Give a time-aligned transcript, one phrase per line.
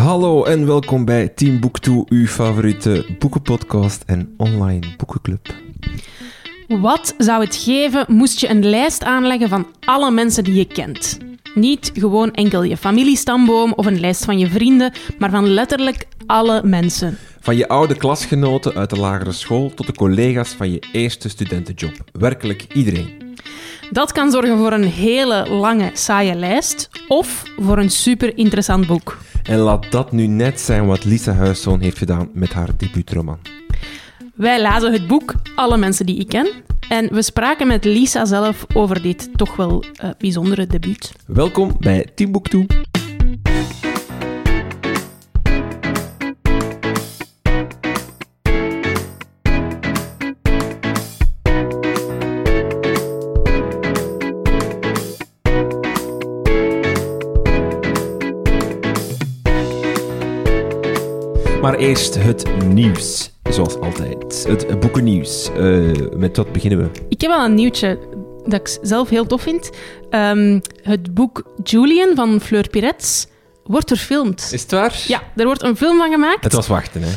[0.00, 5.54] Hallo en welkom bij Team 2, uw favoriete boekenpodcast en online boekenclub.
[6.68, 11.18] Wat zou het geven moest je een lijst aanleggen van alle mensen die je kent?
[11.54, 16.62] Niet gewoon enkel je familiestamboom of een lijst van je vrienden, maar van letterlijk alle
[16.64, 17.18] mensen.
[17.40, 21.92] Van je oude klasgenoten uit de lagere school tot de collega's van je eerste studentenjob.
[22.12, 23.36] Werkelijk iedereen.
[23.90, 29.18] Dat kan zorgen voor een hele lange, saaie lijst of voor een super interessant boek.
[29.42, 33.38] En laat dat nu net zijn wat Lisa Huiszoon heeft gedaan met haar debuutroman.
[34.34, 36.48] Wij lazen het boek Alle mensen die ik ken.
[36.88, 41.12] En we spraken met Lisa zelf over dit toch wel uh, bijzondere debuut.
[41.26, 42.48] Welkom bij Team Book
[61.60, 64.44] Maar eerst het nieuws, zoals altijd.
[64.48, 65.50] Het boekennieuws.
[65.56, 67.00] Uh, met wat beginnen we?
[67.08, 67.98] Ik heb wel een nieuwtje
[68.44, 69.70] dat ik zelf heel tof vind.
[70.10, 73.26] Um, het boek Julian van Fleur Pirets
[73.64, 74.50] wordt verfilmd.
[74.52, 75.04] Is het waar?
[75.06, 76.44] Ja, er wordt een film van gemaakt.
[76.44, 77.10] Het was wachten, hè?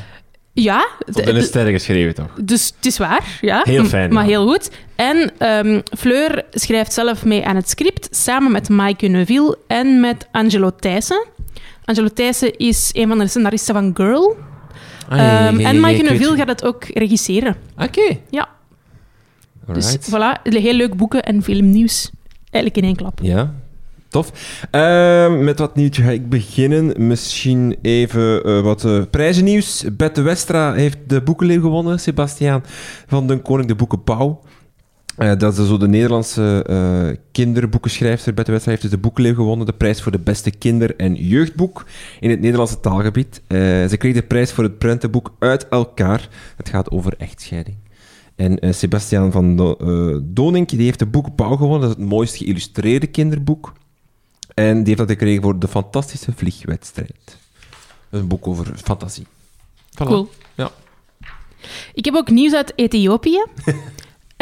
[0.54, 0.88] Ja.
[1.06, 2.34] Het is in de sterren geschreven, toch?
[2.42, 3.62] Dus het is waar, ja.
[3.64, 4.14] Heel fijn.
[4.14, 4.70] Maar heel goed.
[4.96, 10.28] En um, Fleur schrijft zelf mee aan het script, samen met Maaike Neuville en met
[10.32, 11.26] Angelo Thijssen.
[11.86, 14.36] Angelo Thijssen is een van de scenaristen van Girl.
[15.10, 17.56] Ah, Um, ja, en Neuville gaat het ook regisseren.
[17.78, 18.18] Oké.
[18.30, 18.50] Ja,
[19.68, 19.92] Alright.
[19.92, 20.42] dus voilà.
[20.44, 22.12] Heel leuk boeken en filmnieuws.
[22.50, 23.20] Eigenlijk in één klap.
[23.22, 23.54] Ja,
[24.10, 24.32] tof.
[24.72, 27.08] Ehm, met wat nieuwtje ga ik beginnen.
[27.08, 29.86] Misschien even eh, wat eh, prijzennieuws.
[29.98, 32.00] Bette Westra heeft de boekenleeuw gewonnen.
[32.00, 32.64] Sebastiaan
[33.08, 34.42] van den Koning de Boekenpauw.
[35.18, 38.34] Eh, dat is zo de Nederlandse eh, kinderboekenschrijfster.
[38.34, 39.66] Bette Westra heeft dus de boekenleeuw gewonnen.
[39.66, 41.86] De prijs voor de beste kinder- en jeugdboek
[42.20, 43.42] in het Nederlandse taalgebied.
[43.48, 46.30] Eh, ze kreeg de prijs voor het prentenboek Uit Elkaar.
[46.58, 47.78] Het gaat over echtscheiding.
[48.36, 51.82] En eh, Sebastiaan van Do eh, Donink die heeft de boek Pauw gewonnen.
[51.82, 53.74] Dat is het mooist geïllustreerde kinderboek.
[54.54, 57.20] En die heeft dat gekregen voor de fantastische vliegwedstrijd.
[57.26, 57.36] Dat
[58.12, 59.28] is een boek over fantasie.
[59.92, 60.06] Voilà.
[60.06, 60.30] Cool.
[60.56, 60.72] Ja.
[61.94, 63.46] Ik heb ook nieuws uit Ethiopië.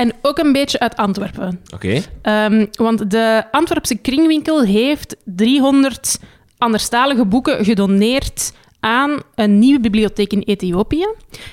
[0.01, 1.61] en ook een beetje uit Antwerpen.
[1.73, 2.01] Oké.
[2.23, 6.19] Um, want de Antwerpse Kringwinkel heeft 300
[6.57, 11.07] anderstalige boeken gedoneerd aan een nieuwe bibliotheek in Ethiopië.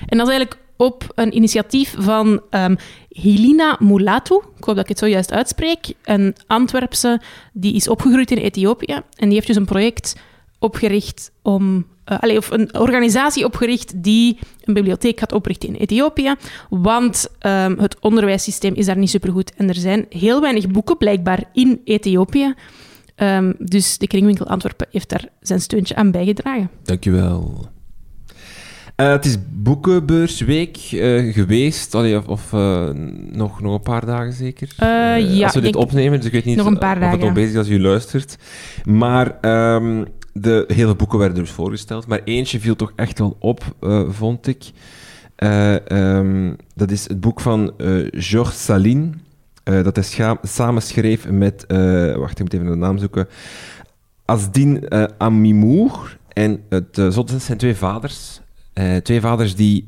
[0.05, 2.77] En dat is eigenlijk op een initiatief van um,
[3.09, 4.35] Hilina Mulatu.
[4.35, 5.93] Ik hoop dat ik het zojuist uitspreek.
[6.03, 7.21] Een Antwerpse
[7.53, 8.93] die is opgegroeid in Ethiopië.
[8.93, 10.15] En die heeft dus een project
[10.59, 11.85] opgericht om...
[12.11, 16.35] Uh, allee, of een organisatie opgericht die een bibliotheek gaat oprichten in Ethiopië.
[16.69, 19.53] Want um, het onderwijssysteem is daar niet supergoed.
[19.55, 22.53] En er zijn heel weinig boeken blijkbaar in Ethiopië.
[23.15, 26.69] Um, dus de Kringwinkel Antwerpen heeft daar zijn steuntje aan bijgedragen.
[26.83, 27.69] Dankjewel.
[28.95, 32.89] Uh, het is Boekenbeursweek uh, geweest, Allee, of, of uh,
[33.31, 34.73] nog, nog een paar dagen zeker?
[34.77, 37.19] Ja, als we dit opnemen, dus ik weet niet nog een paar of dagen.
[37.19, 38.37] het al bezig is als u luistert.
[38.83, 39.37] Maar
[39.75, 43.75] um, de hele boeken werden dus voorgesteld, maar eentje viel toch echt wel op,
[44.09, 44.71] vond ik.
[45.91, 47.73] Um, dat is het boek van
[48.11, 49.09] Georges Saline,
[49.63, 51.65] dat hij samen schreef met,
[52.17, 53.27] wacht, ik moet even de naam zoeken,
[54.25, 56.17] Asdin Amimour.
[56.33, 57.01] En het
[57.37, 58.41] zijn twee vaders.
[59.03, 59.85] Twee vaders die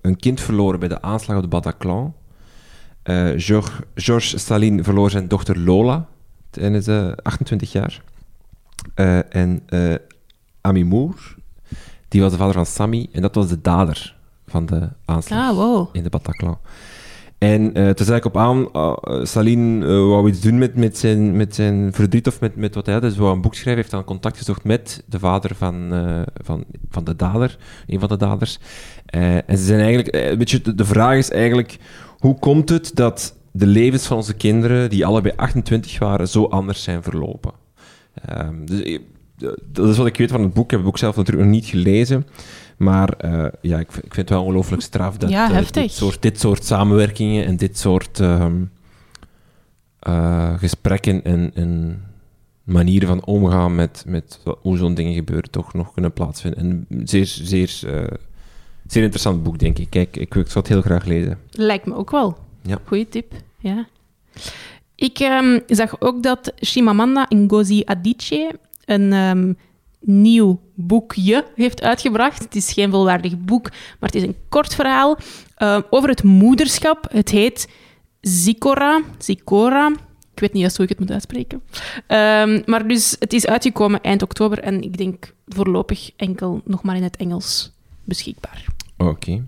[0.00, 2.14] een kind verloren bij de aanslag op de Bataclan.
[3.36, 6.08] Georges George Saline verloor zijn dochter Lola
[6.50, 8.02] tijdens de 28 jaar.
[9.28, 9.62] En
[10.60, 11.34] Amimour,
[12.08, 14.16] die was de vader van Sami, en dat was de dader
[14.46, 15.88] van de aanslag ah, wow.
[15.92, 16.58] in de Bataclan.
[17.38, 20.98] En uh, het is eigenlijk op aan, uh, Saline uh, wou iets doen met, met,
[20.98, 23.02] zijn, met zijn verdriet of met, met wat hij had.
[23.02, 25.90] Dus wou een boek schrijven, heeft dan contact gezocht met de vader van,
[26.34, 28.58] van, van de dader, een van de daders.
[29.06, 31.78] en ze zijn eigenlijk, een beetje, de, de vraag is eigenlijk,
[32.18, 36.82] hoe komt het dat de levens van onze kinderen, die allebei 28 waren, zo anders
[36.82, 37.52] zijn verlopen?
[38.38, 38.98] Um, dus,
[39.72, 40.64] dat is wat ik weet van het boek.
[40.64, 42.26] Ik heb het boek zelf natuurlijk nog niet gelezen.
[42.76, 45.82] Maar uh, ja, ik, ik, vind het wel ongelooflijk straf dat ja, uh, heftig.
[45.82, 48.70] dit, soort, dit soort samenwerkingen en dit soort um,
[50.08, 52.00] uh, gesprekken en, en,
[52.64, 56.60] manieren van omgaan met, met hoe zo'n dingen gebeuren toch nog kunnen plaatsvinden.
[56.88, 57.68] En zeer, zeer,
[58.86, 59.90] zeer interessant boek, denk ik.
[59.90, 61.38] Kijk, ik, ik zou het heel graag lezen.
[61.50, 62.36] Lijkt me ook wel.
[62.62, 62.78] Ja.
[62.84, 63.86] Goeie tip, ja.
[64.96, 68.48] Ik um, zag ook dat Shimamanda Ngozi Adichie
[68.84, 69.56] een um,
[70.00, 72.42] nieuw boekje heeft uitgebracht.
[72.42, 75.18] Het is geen volwaardig boek, maar het is een kort verhaal
[75.58, 77.06] uh, over het moederschap.
[77.10, 77.68] Het heet
[78.20, 79.92] Zikora, Zikora
[80.34, 81.62] Ik weet niet hoe ik het moet uitspreken.
[82.06, 86.96] Ehm, maar dus, het is uitgekomen eind oktober en ik denk voorlopig enkel nog maar
[86.96, 87.72] in het Engels
[88.04, 88.64] beschikbaar.
[88.96, 89.46] Oké.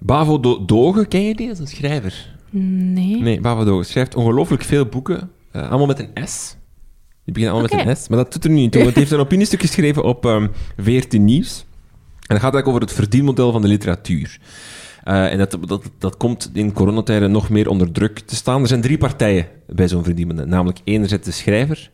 [0.00, 2.37] Bavo Do- Dogen, ken je een schrijver.
[2.50, 3.20] Nee.
[3.22, 5.30] Nee, Bavo Dogen schrijft ongelooflijk veel boeken.
[5.52, 6.56] eh, allemaal met een S.
[7.24, 8.08] Die beginnen allemaal met een S.
[8.08, 10.46] Maar dat doet er nu niet toe, want hij heeft een opiniestuk geschreven op ehm
[10.76, 11.58] 14 Nieuws.
[11.58, 14.38] En dat gaat eigenlijk over het verdienmodel van de literatuur.
[15.04, 18.60] Eh, en dat, dat, dat komt in coronatijden nog meer onder druk te staan.
[18.62, 20.46] Er zijn drie partijen bij zo'n verdienmodel.
[20.46, 21.90] Namelijk enerzijds de schrijver,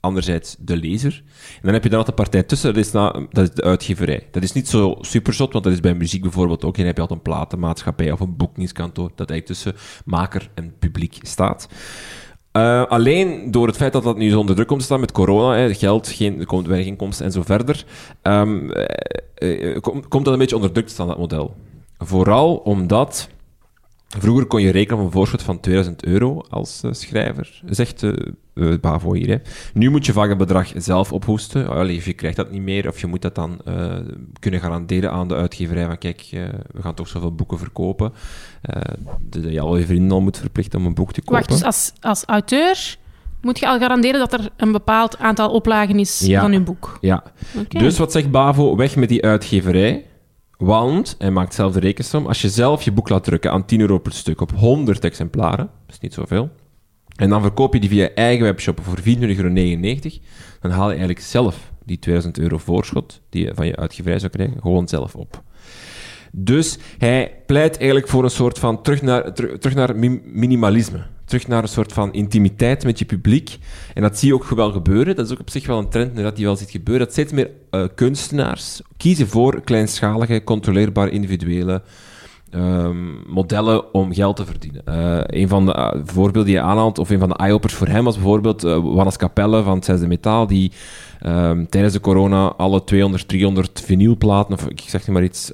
[0.00, 1.22] anderzijds de lezer.
[1.54, 3.62] En dan heb je dan altijd een partij tussen, dat is, na, dat is de
[3.62, 4.26] uitgeverij.
[4.30, 6.72] Dat is niet zo superzot, want dat is bij muziek bijvoorbeeld ook.
[6.72, 10.74] En dan heb je altijd een platenmaatschappij of een boekingskantoor dat eigenlijk tussen maker en
[10.78, 11.68] publiek staat.
[12.52, 15.12] Eh, alleen door het feit dat dat nu zo onder druk komt te staan met
[15.12, 17.84] corona, hè, geld, geen, komt weinig inkomsten en zo verder,
[18.22, 21.56] ehm, eh, eh, kom- komt dat een beetje onder druk te staan, dat model.
[21.98, 23.28] Vooral omdat
[24.08, 28.12] vroeger kon je rekenen op een voorschot van 2000 euro als eh, schrijver, zegt eh
[28.54, 29.28] eh, Bavo hier.
[29.28, 29.36] Hè.
[29.74, 31.68] Nu moet je vaak het bedrag zelf ophoesten.
[31.68, 33.60] Allee, of je krijgt dat niet meer, of je moet dat dan
[34.38, 36.26] kunnen garanderen aan de uitgeverij van kijk,
[36.72, 38.12] we gaan toch zoveel boeken verkopen.
[39.20, 41.34] Dat je al je vrienden al moet verplichten om een boek te kopen.
[41.34, 42.96] Wacht, dus als, als auteur
[43.40, 46.40] moet je al garanderen dat er een bepaald aantal oplagen is Ja.
[46.40, 46.98] van je boek.
[47.00, 47.22] Ja,
[47.68, 48.76] dus wat zegt Bavo?
[48.76, 50.04] Weg met die uitgeverij.
[50.58, 53.80] Want, hij maakt zelf de rekensom, als je zelf je boek laat drukken aan 10
[53.80, 56.50] euro per stuk op 100 exemplaren, dat is niet zoveel,
[57.16, 59.52] en dan verkoop je die via je eigen webshop voor 24,99 euro,
[60.60, 64.32] dan haal je eigenlijk zelf die 2000 euro voorschot die je van je uitgeverij zou
[64.32, 65.42] krijgen, gewoon zelf op.
[66.32, 71.02] Dus hij pleit eigenlijk voor een soort van terug naar, ter- terug naar mi- minimalisme.
[71.24, 73.58] Terug naar een soort van intimiteit met je publiek.
[73.94, 75.16] En dat zie je ook wel gebeuren.
[75.16, 77.04] Dat is ook op zich wel een trend dat je wel ziet gebeuren.
[77.04, 81.82] Dat steeds meer eh, kunstenaars kiezen voor kleinschalige, controleerbare, individuele
[82.50, 84.82] ehm, modellen om geld te verdienen.
[84.84, 87.86] Eh, een van de eh, voorbeelden die je aanhaalt, of een van de eye-openers voor
[87.86, 90.72] hem was bijvoorbeeld eh Wannes Capelle van het Zesde Metaal, die
[91.20, 95.52] ehm, tijdens de corona alle 200, 300 vinylplaten, of ik zeg nu maar iets,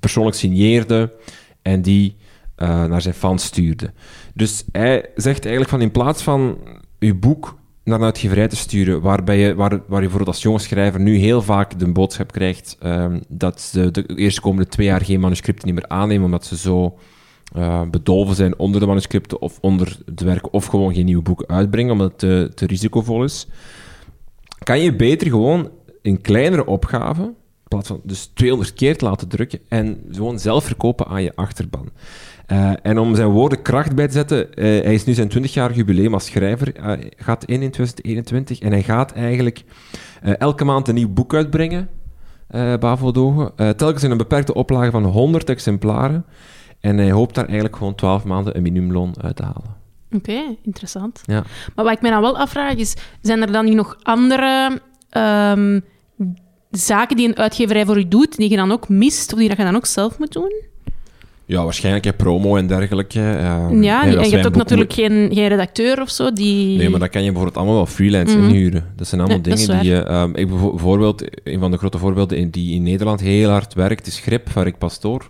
[0.00, 1.12] persoonlijk signeerde
[1.62, 2.16] en die
[2.56, 3.92] naar zijn fans stuurde.
[4.34, 6.58] Dus hij zegt eigenlijk van in plaats van
[6.98, 10.58] je boek naar een uitgeverij te sturen, waarbij je, waar, waar je bijvoorbeeld als jonge
[10.58, 15.04] schrijver nu heel vaak de boodschap krijgt ehm, dat ze de eerste komende twee jaar
[15.04, 16.98] geen manuscripten meer aannemen, omdat ze zo
[17.54, 21.48] eh, bedolven zijn onder de manuscripten of onder het werk, of gewoon geen nieuwe boeken
[21.48, 23.46] uitbrengen, omdat het te, risicovol is,
[24.62, 25.70] kan je beter gewoon
[26.02, 30.64] een kleinere opgave, in plaats van dus 200 keer te laten drukken, en gewoon zelf
[30.64, 31.90] verkopen aan je achterban.
[32.52, 35.76] Eh, en om zijn woorden kracht bij te zetten, eh, hij is nu zijn 20-jarig
[35.76, 39.64] jubileum als schrijver, eh, gaat in in 2021, en hij gaat eigenlijk
[40.38, 41.88] elke maand een nieuw boek uitbrengen,
[42.80, 46.24] Bavo Dogen, eh, telkens in een beperkte oplage van 100 exemplaren,
[46.80, 49.76] en hij hoopt daar eigenlijk gewoon 12 maanden een minimumloon uit te halen.
[50.10, 51.20] Oké, interessant.
[51.24, 51.44] Ja.
[51.74, 55.80] Maar wat ik me dan wel afvraag is, zijn er dan niet nog andere ehm,
[56.70, 59.56] zaken die een uitgeverij voor u doet, die je dan ook mist, of die dat
[59.56, 60.71] je dan ook zelf moet doen?
[61.46, 63.20] Ja, waarschijnlijk hè, promo en dergelijke.
[63.20, 66.76] eh, ja, en je hebt ook natuurlijk geen, geen redacteur of zo die...
[66.78, 68.48] Nee, maar dat kan je bijvoorbeeld allemaal wel freelance Mhm.
[68.48, 68.84] inhuren.
[68.96, 70.02] Dat zijn allemaal Nee, dingen die je...
[70.02, 74.06] ehm, ik bijvo- bijvoorbeeld, een van de grote voorbeelden die in Nederland heel hard werkt,
[74.06, 75.28] is Grip van Rick Pastoor.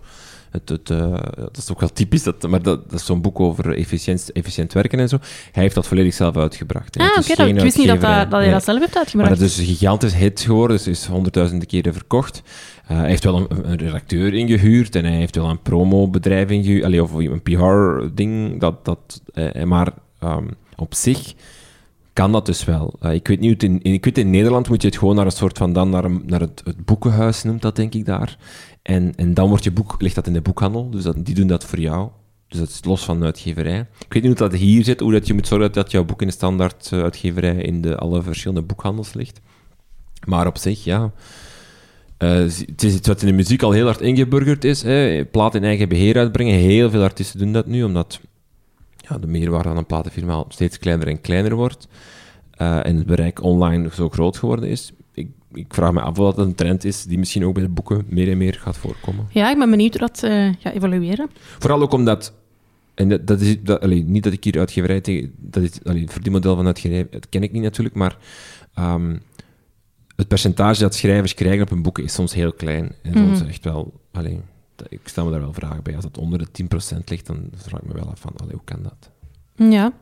[0.53, 3.39] Het, het, eh, dat is ook wel typisch, dat, maar dat, dat is zo'n boek
[3.39, 5.17] over efficiënt, efficiënt werken en zo.
[5.51, 6.97] Hij heeft dat volledig zelf uitgebracht.
[6.97, 8.51] Ah, oké, geen ik wist niet dat, dat, dat hij Nee.
[8.51, 9.39] dat zelf heeft Maar uitgebracht.
[9.39, 12.41] dat is een gigantisch hit geworden, dus is honderdduizenden keren verkocht.
[12.87, 16.83] Eh, hij heeft wel een, een redacteur ingehuurd en hij heeft wel een promobedrijf ingehuurd,
[16.83, 21.33] allee, of een PR-ding, dat, dat, eh, maar ehm, op zich
[22.13, 22.93] kan dat dus wel.
[23.11, 25.57] Ik weet niet, in, ik weet in Nederland moet je het gewoon naar een soort
[25.57, 28.37] van, dan naar, een, naar het, het boekenhuis noemt dat denk ik daar.
[28.83, 31.65] En, en dan wordt je boek, ligt dat in de boekhandel, dus die doen dat
[31.65, 32.09] voor jou.
[32.47, 33.79] Dus dat is los van de uitgeverij.
[33.79, 36.21] Ik weet niet hoe dat hier zit, hoe dat je moet zorgen dat, jouw boek
[36.21, 39.41] in de standaard eh, uitgeverij in de, alle verschillende boekhandels ligt.
[40.25, 41.11] Maar op zich, ja.
[42.17, 44.81] Eh, het is iets wat in de muziek al heel hard ingeburgerd is.
[44.81, 45.25] Hè.
[45.25, 46.55] Plaat in eigen beheer uitbrengen.
[46.55, 48.19] Heel veel artiesten doen dat nu, omdat
[48.97, 51.87] ja, de meerwaarde van een platenfirma steeds kleiner en kleiner wordt.
[52.51, 54.91] Eh, en het bereik online zo groot geworden is.
[55.53, 58.05] Ik, vraag me af of dat een trend is die misschien ook bij de boeken
[58.09, 59.27] meer en meer gaat voorkomen.
[59.29, 61.29] Ja, ik ben benieuwd hoe dat eh, gaat evolueren.
[61.59, 62.33] Vooral ook omdat,
[62.93, 66.01] en dat, dat is, dat, allee, niet dat ik hier uitgeverij tegen, dat is, allee,
[66.01, 68.17] het verdienmodel van uitgeverij, dat ken ik niet natuurlijk, maar
[68.73, 69.15] ehm,
[70.15, 72.95] het percentage dat schrijvers krijgen op hun boeken is soms heel klein.
[73.01, 73.49] En soms Mhm.
[73.49, 74.39] echt wel, allee,
[74.75, 75.95] dat- ik stel me daar wel vragen bij.
[75.95, 78.63] Als dat onder de 10% ligt, dan vraag ik me wel af van, allee, hoe
[78.63, 79.09] kan dat?
[79.71, 79.93] Ja,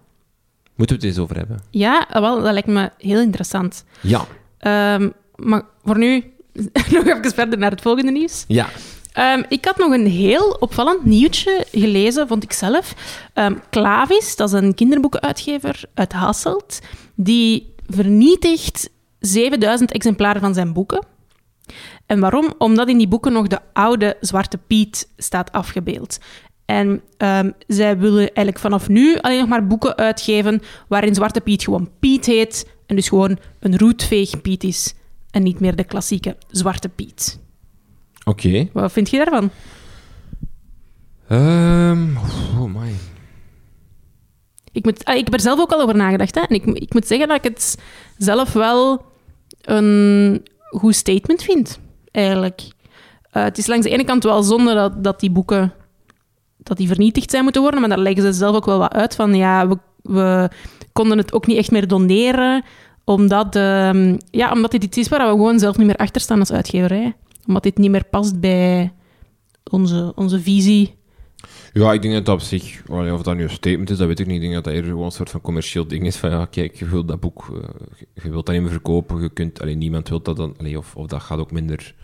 [0.76, 1.60] Moeten we het eens over hebben?
[1.70, 3.86] ja wel, dat lijkt me heel interessant.
[4.02, 4.26] Ja.
[4.58, 5.10] Ehm,
[5.44, 6.34] maar voor nu
[6.92, 8.46] nog even verder naar het volgende nieuws.
[8.48, 8.70] Ja.
[9.14, 12.94] Ehm, ik had nog een heel opvallend nieuwtje gelezen, vond ik zelf.
[13.34, 16.80] Ehm, Clavis, dat is een kinderboekenuitgever uit Hasselt,
[17.16, 21.06] die vernietigt 7000 exemplaren van zijn boeken.
[22.06, 22.54] En waarom?
[22.58, 26.20] Omdat in die boeken nog de oude Zwarte Piet staat afgebeeld.
[26.66, 31.64] En ehm, zij willen eigenlijk vanaf nu alleen nog maar boeken uitgeven waarin Zwarte Piet
[31.64, 34.94] gewoon Piet heet en dus gewoon een roetveeg Piet is
[35.32, 37.40] en niet meer de klassieke Zwarte Piet.
[38.24, 38.70] Oké.
[38.74, 39.50] Wat vind je daarvan?
[41.28, 42.18] Ehm,
[42.60, 42.92] oh my.
[44.72, 46.36] Ik, moet, ah, ik heb er zelf ook al over nagedacht.
[46.36, 46.42] Hè?
[46.42, 47.78] En ik, ik moet zeggen dat ik het
[48.18, 49.06] zelf wel
[49.62, 51.80] een goed statement vind,
[52.12, 52.62] eigenlijk.
[53.34, 55.74] Uh, het is langs de ene kant wel zonde dat, dat die boeken
[56.64, 59.16] dat die vernietigd zijn moeten worden, maar daar leggen ze zelf ook wel wat uit
[59.16, 60.50] van ja, we, we
[60.92, 62.64] konden het ook niet echt meer doneren,
[63.04, 66.40] omdat, uh, ja, omdat dit iets is waar we gewoon zelf niet meer achter staan
[66.40, 67.16] als uitgeverij.
[67.48, 68.94] Omdat dit niet meer past bij
[69.64, 71.00] onze, onze visie
[71.74, 74.20] ja, ik denk dat dat op zich, of dat nu een statement is, dat weet
[74.20, 74.36] ik niet.
[74.36, 76.18] Ik denk dat dat eerder gewoon een soort van commercieel ding is.
[76.18, 77.64] Van ja, kijk, je wilt dat boek, uh,
[78.14, 80.96] je wilt dat niet meer verkopen, je kunt, alleen niemand wil dat dan, allee, of,
[80.96, 81.96] of dat gaat ook minder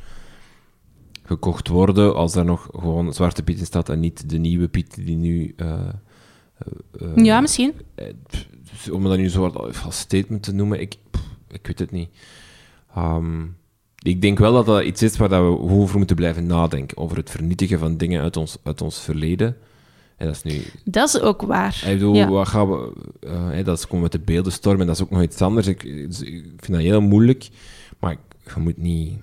[1.24, 5.06] gekocht worden als er nog gewoon Zwarte Piet in staat en niet de nieuwe Piet
[5.06, 5.54] die nu...
[5.58, 5.80] Uh,
[7.02, 7.74] uh, ja, misschien.
[8.92, 9.48] om dat nu zo
[9.84, 10.96] als statement te noemen, ik,
[11.50, 12.10] ik weet het niet.
[12.98, 13.58] Um,
[14.08, 16.98] ik denk wel dat dat iets is waar dat we over moeten blijven nadenken.
[16.98, 19.58] Over het vernietigen van dingen uit ons, uit ons verleden.
[20.18, 20.62] En dat is nu...
[20.84, 21.82] Dat is ook waar.
[21.86, 22.30] Ik bedoel, ja.
[22.30, 22.94] wat gaan we...
[23.58, 25.68] Uh, dat is gewoon met de beeldenstorm en dat is ook nog iets anders.
[25.68, 26.14] Ik, ik
[26.58, 27.50] vind dat heel moeilijk.
[28.00, 28.16] Maar
[28.54, 29.18] je moet niet...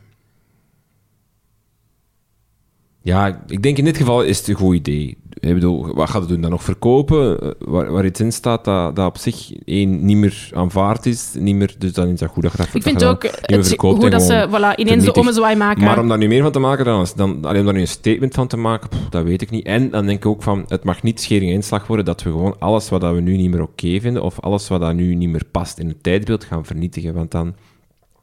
[3.01, 5.19] Ja, ik denk in dit geval is het een goed idee.
[5.41, 6.41] Ik bedoel, wat gaat het doen?
[6.41, 7.41] Dan nog verkopen?
[7.41, 11.31] Eh, waar, waar iets in staat dat, dat op zich één, niet meer aanvaard is.
[11.39, 14.01] Niet meer, dus dan is dat goed dat je dat Ik vind ook het verkoopt
[14.01, 15.85] hoe dat ze voilà, ineens de ommezwaai maken.
[15.85, 17.89] Maar om daar nu meer van te maken, dan, dan alleen om daar nu een
[17.89, 19.67] statement van te maken, dat weet ik niet.
[19.67, 22.57] En dan denk ik ook van, het mag niet schering inslag worden dat we gewoon
[22.59, 25.45] alles wat we nu niet meer oké vinden, of alles wat dat nu niet meer
[25.51, 27.15] past in het tijdbeeld, gaan vernietigen.
[27.15, 27.55] Want dan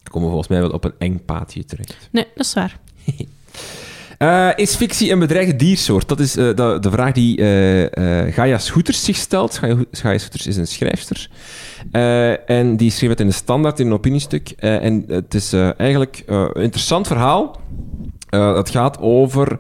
[0.03, 2.09] komen we volgens mij wel op een eng paadje terecht.
[2.11, 2.79] Nee, dat is waar.
[4.21, 6.07] Uh, is fictie een bedreigde diersoort?
[6.07, 9.57] Dat is uh, de, de, vraag die uh, Gaia Schoeters zich stelt.
[9.57, 11.29] Gaia, Gaia is een schrijfster.
[12.45, 14.49] en die schreef het in de standaard in een opiniestuk.
[14.49, 17.61] en het is eigenlijk een interessant verhaal.
[18.29, 19.57] het gaat over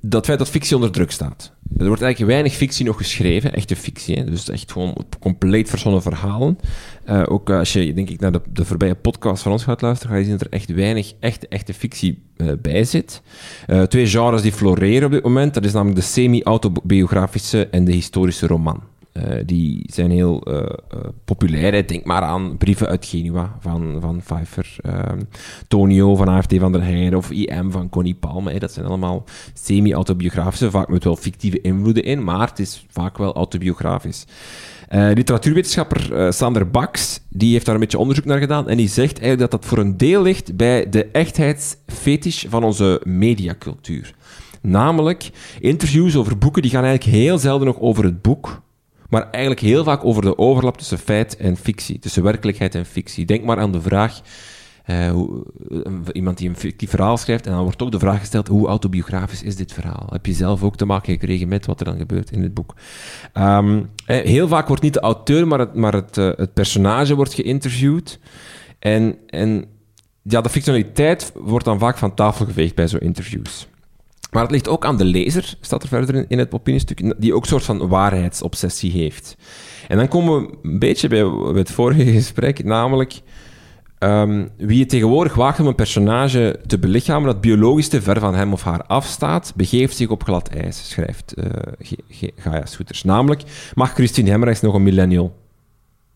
[0.00, 1.52] dat feit dat fictie onder druk staat.
[1.76, 4.16] Er wordt eigenlijk weinig fictie nog geschreven, echte fictie.
[4.16, 4.24] Hè?
[4.24, 6.58] Dus echt gewoon compleet verzonnen verhalen.
[7.08, 10.12] Uh, ook als je, denk ik, naar de, de voorbije podcast van ons gaat luisteren,
[10.12, 13.22] ga je zien dat er echt weinig echte, echte fictie uh, bij zit.
[13.66, 17.92] Uh, twee genres die floreren op dit moment, dat is namelijk de semi-autobiografische en de
[17.92, 18.82] historische roman.
[19.12, 20.62] Uh, die zijn heel uh,
[21.24, 21.86] populair.
[21.86, 25.20] Denk maar aan brieven uit Genua van, van Pfeiffer, ehm,
[25.68, 28.58] Tonio van AFT van der Heijden of IM van Connie Palme.
[28.58, 33.34] Dat zijn allemaal semi-autobiografische, vaak met wel fictieve invloeden in, maar het is vaak wel
[33.34, 34.24] autobiografisch.
[34.88, 39.50] literatuurwetenschapper Sander Baks die heeft daar een beetje onderzoek naar gedaan en die zegt eigenlijk
[39.50, 44.14] dat dat voor een deel ligt bij de echtheidsfetish van onze mediacultuur.
[44.62, 48.62] Namelijk, interviews over boeken die gaan eigenlijk heel zelden nog over het boek,
[49.12, 53.24] maar eigenlijk heel vaak over de overlap tussen feit en fictie, tussen werkelijkheid en fictie.
[53.24, 54.20] Denk maar aan de vraag,
[54.86, 55.44] uh, hoe,
[56.12, 59.42] iemand die een fictief verhaal schrijft, en dan wordt ook de vraag gesteld, hoe autobiografisch
[59.42, 60.06] is dit verhaal?
[60.10, 62.74] Heb je zelf ook te maken gekregen met wat er dan gebeurt in het boek?
[63.34, 68.18] Um, heel vaak wordt niet de auteur, maar het, maar het, het personage wordt geïnterviewd.
[68.78, 69.64] En, en
[70.22, 73.66] ja, de fictionaliteit wordt dan vaak van tafel geveegd bij zo'n interviews.
[74.32, 77.42] Maar het ligt ook aan de lezer, staat er verder in, het opiniestuk, die ook
[77.42, 79.36] een soort van waarheidsobsessie heeft.
[79.88, 81.24] En dan komen we een beetje bij
[81.54, 83.20] het vorige gesprek, namelijk
[83.98, 88.34] um, wie het tegenwoordig waagt om een personage te belichamen dat biologisch te ver van
[88.34, 91.46] hem of haar afstaat, begeeft zich op glad ijs, schrijft uh,
[92.36, 93.02] Gaia Soeters.
[93.02, 93.42] Namelijk,
[93.74, 95.36] mag Christine Hemmerichs nog een millennial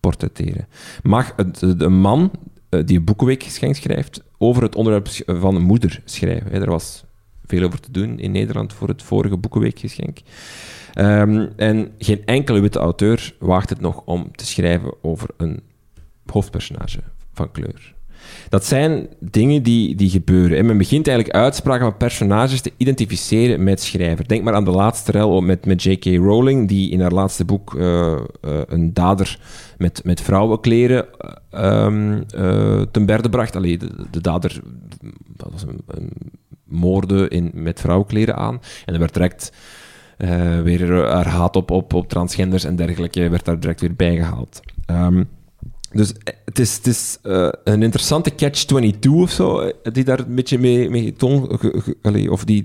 [0.01, 0.69] portretteren?
[1.03, 2.31] Mag een man
[2.71, 6.53] uh, die een boekenweekgeschenk schrijft over het onderwerp van moeder schrijven?
[6.53, 7.06] Er was
[7.47, 10.19] veel over te doen in Nederland voor het vorige Boekenweekgeschenk.
[10.99, 15.61] Um, en geen enkele witte auteur waagt het nog om te schrijven over een
[16.27, 17.01] hoofdpersonage
[17.33, 17.95] van kleur.
[18.49, 20.59] Dat zijn dingen die, die gebeuren.
[20.59, 24.29] En men begint eigenlijk uitspraken van personages te identificeren met schrijver.
[24.29, 26.05] Denk maar aan de laatste rel met, met J.K.
[26.05, 29.39] Rowling, die in haar laatste boek uh, uh, een dader
[29.79, 31.07] met, met vrouwenkleren
[31.53, 33.57] uh, ten berde bracht.
[33.57, 34.61] Allee, de, de dader
[35.37, 36.11] dat was een, een
[36.67, 38.61] moorden in, met vrouwenkleren aan.
[38.85, 39.53] En er werd direct
[40.19, 44.61] uh, weer haar haat op, op, op transgenders en dergelijke werd daar direct weer bijgehaald.
[44.91, 45.29] Um,
[45.93, 50.19] Dus eh, het is, het is eh, een interessante catch-22 of zo, eh, die daar
[50.19, 51.49] een beetje mee, mee getoond,
[52.29, 52.65] of die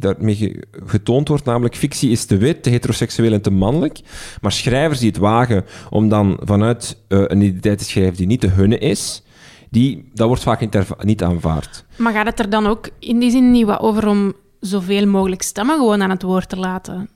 [0.85, 1.45] getoond wordt.
[1.45, 3.99] Namelijk, fictie is te wit, te heteroseksueel en te mannelijk.
[4.41, 8.41] Maar schrijvers die het wagen om dan vanuit eh, een identiteit te schrijven die niet
[8.41, 9.23] de hunne is,
[9.71, 11.85] die, dat wordt vaak niet, niet aanvaard.
[11.95, 15.41] Maar gaat het er dan ook in die zin niet wat over om zoveel mogelijk
[15.41, 17.09] stemmen gewoon aan het woord te laten?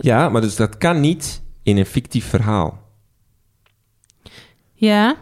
[0.00, 2.82] Ja, maar dus dat kan niet in een fictief verhaal.
[4.74, 5.16] Ja.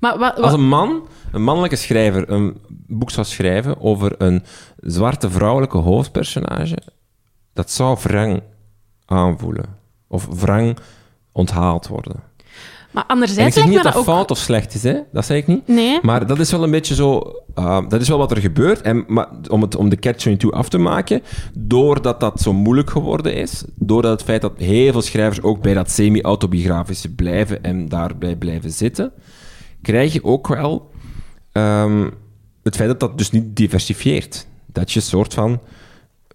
[0.00, 4.42] Maar wat, Als een man, een mannelijke schrijver, een boek zou schrijven over een
[4.76, 6.78] zwarte vrouwelijke hoofdpersonage,
[7.52, 8.42] dat zou wrang
[9.04, 9.78] aanvoelen.
[10.06, 10.78] Of wrang
[11.32, 12.22] onthaald worden.
[12.96, 14.16] Maar ik anderzijds lijkt niet me dat dat dat ook...
[14.16, 14.98] fout of slecht is, hè?
[15.12, 15.68] dat zeg ik niet.
[15.68, 15.98] Nee.
[16.02, 17.32] Maar dat is wel een beetje zo...
[17.58, 18.80] uh, dat is wel wat er gebeurt.
[18.80, 21.22] En, maar om, het, om de catch-22 af te maken,
[21.54, 25.74] doordat dat zo moeilijk geworden is, doordat het feit dat heel veel schrijvers ook bij
[25.74, 29.12] dat semi-autobiografische blijven en daarbij blijven zitten,
[29.82, 30.90] krijg je ook wel
[31.52, 32.10] ehm,
[32.62, 34.46] het feit dat dat dus niet diversifieert.
[34.66, 35.60] Dat je een soort van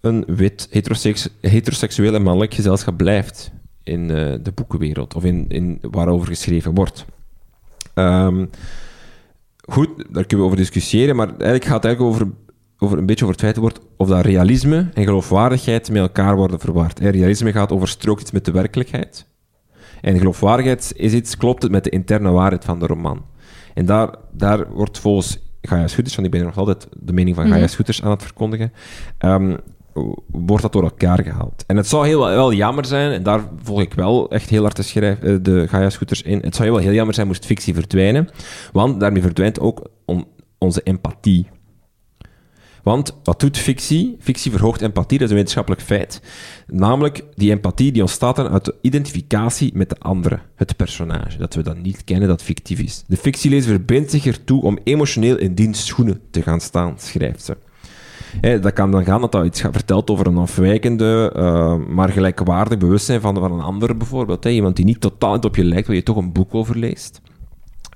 [0.00, 3.52] een wit, heteroseks, heteroseksueel en mannelijk gezelschap blijft
[3.84, 7.04] in eh, de boekenwereld, of in, in waarover geschreven wordt.
[7.94, 8.46] Ehm,
[9.68, 12.28] goed, daar kunnen we over discussiëren, maar eigenlijk gaat het eigenlijk over,
[12.78, 16.60] over een beetje over het feit wordt of dat realisme en geloofwaardigheid met elkaar worden
[16.60, 16.98] verward.
[16.98, 19.26] Hè, Realisme gaat over strookt iets met de werkelijkheid.
[20.00, 23.24] En geloofwaardigheid is iets, klopt het met de interne waarheid van de roman.
[23.74, 27.48] En daar, daar wordt volgens Gaia Schutters, want ik ben nog altijd de mening van
[27.48, 28.72] Gaia Schutters aan het verkondigen,
[29.18, 29.56] ehm,
[30.26, 31.64] wordt dat door elkaar gehaald.
[31.66, 34.76] En het zou heel, wel jammer zijn, en daar volg ik wel echt heel hard
[34.76, 38.28] de, schrijf, eh, de Gaia-scooters in, het zou wel heel jammer zijn moest fictie verdwijnen,
[38.72, 40.26] want daarmee verdwijnt ook on-
[40.58, 41.46] onze empathie.
[42.82, 44.16] Want wat doet fictie?
[44.20, 46.20] Fictie verhoogt empathie, dat is een wetenschappelijk feit.
[46.66, 51.38] Namelijk, die empathie die ontstaat dan uit de identificatie met de andere, het personage.
[51.38, 53.04] Dat we dat niet kennen, dat fictief is.
[53.06, 57.56] De fictielezer verbindt zich ertoe om emotioneel in diens schoenen te gaan staan, schrijft ze.
[58.40, 62.78] Hè, dat kan dan gaan dat dat iets vertelt over een afwijkende, eh, maar gelijkwaardig
[62.78, 64.44] bewustzijn van, van een ander bijvoorbeeld.
[64.44, 67.20] Iemand die niet totaal niet op je lijkt, waar je toch een boek over leest.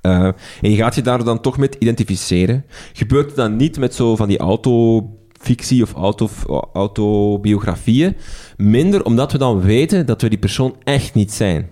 [0.00, 0.24] Eh,
[0.60, 2.64] en je gaat je daar dan toch mee identificeren.
[2.92, 6.28] Gebeurt het dan niet met zo van die autofictie of auto,
[6.72, 8.16] autobiografieën?
[8.56, 11.68] Minder omdat we dan weten dat we die persoon echt niet zijn.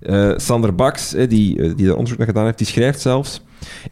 [0.00, 1.28] Eh, Sander Baks, die,
[1.74, 3.42] die daar onderzoek naar gedaan heeft, die schrijft zelfs...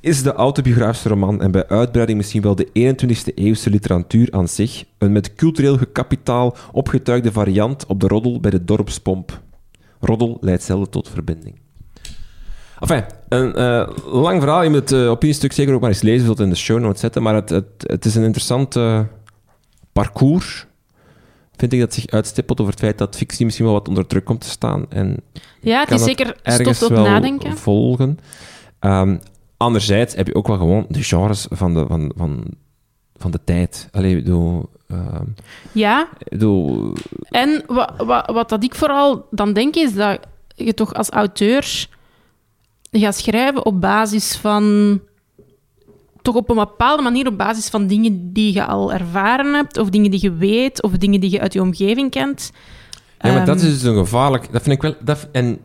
[0.01, 4.85] Is de autobiografische roman en bij uitbreiding misschien wel de 21e eeuwse literatuur aan zich
[4.99, 9.41] een met cultureel gekapitaal opgetuigde variant op de roddel bij de dorpspomp?
[10.01, 11.55] Roddel leidt zelden tot verbinding.
[12.81, 14.63] Enfin, een eh, lang verhaal.
[14.63, 16.27] Je moet het uh, opiniestuk zeker ook maar eens lezen.
[16.27, 17.23] zult in de show notes zetten.
[17.23, 19.01] Maar het, het, het is een interessant eh,
[19.93, 20.67] parcours.
[21.57, 24.25] Vind ik dat zich uitstippelt over het feit dat fictie misschien wel wat onder druk
[24.25, 24.87] komt te staan.
[24.89, 25.17] En
[25.61, 27.57] Ja, het is zeker stof tot nadenken.
[27.57, 28.19] volgen.
[28.79, 29.17] Ehm,
[29.59, 32.44] anderzijds heb je ook wel gewoon de genres van de, van, van,
[33.16, 33.88] van de tijd.
[33.90, 35.25] Allee, ik bedoel, ehm,
[35.73, 36.92] Ja, bedoel,
[37.29, 40.21] en wat, wat, wat dat ik vooral dan denk is dat
[40.55, 41.88] je toch als auteur
[42.90, 45.01] gaat schrijven op basis van...
[46.23, 49.90] Toch op een bepaalde manier op basis van dingen die je al ervaren hebt, of
[49.90, 52.53] dingen die je weet, of dingen die je uit je omgeving kent.
[53.21, 54.53] Ja, maar dat Ehm, is dus een gevaarlijk...
[54.53, 54.94] Dat vind ik wel...
[55.01, 55.59] Dat, en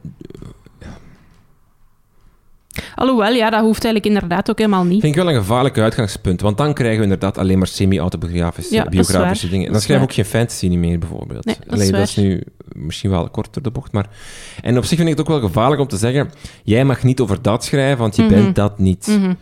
[2.96, 5.02] Alhoewel, ja, dat hoeft eigenlijk inderdaad ook helemaal niet.
[5.02, 6.42] vind ik wel een gevaarlijk uitgangspunt.
[6.42, 9.68] Want dan krijgen we inderdaad alleen maar semi-autobiografische Ja, biografische dingen.
[9.68, 10.18] Dan is schrijf ik waar.
[10.18, 11.46] ook geen fantasy niet meer, bijvoorbeeld.
[11.46, 12.44] Nee, dat is dat nu
[12.76, 14.10] misschien wel kort door de bocht, maar...
[14.62, 16.30] En op zich vind ik het ook wel gevaarlijk om te zeggen...
[16.64, 18.34] Jij mag niet over dat schrijven, want je Mhm.
[18.34, 19.08] bent dat niet.
[19.20, 19.34] Mhm.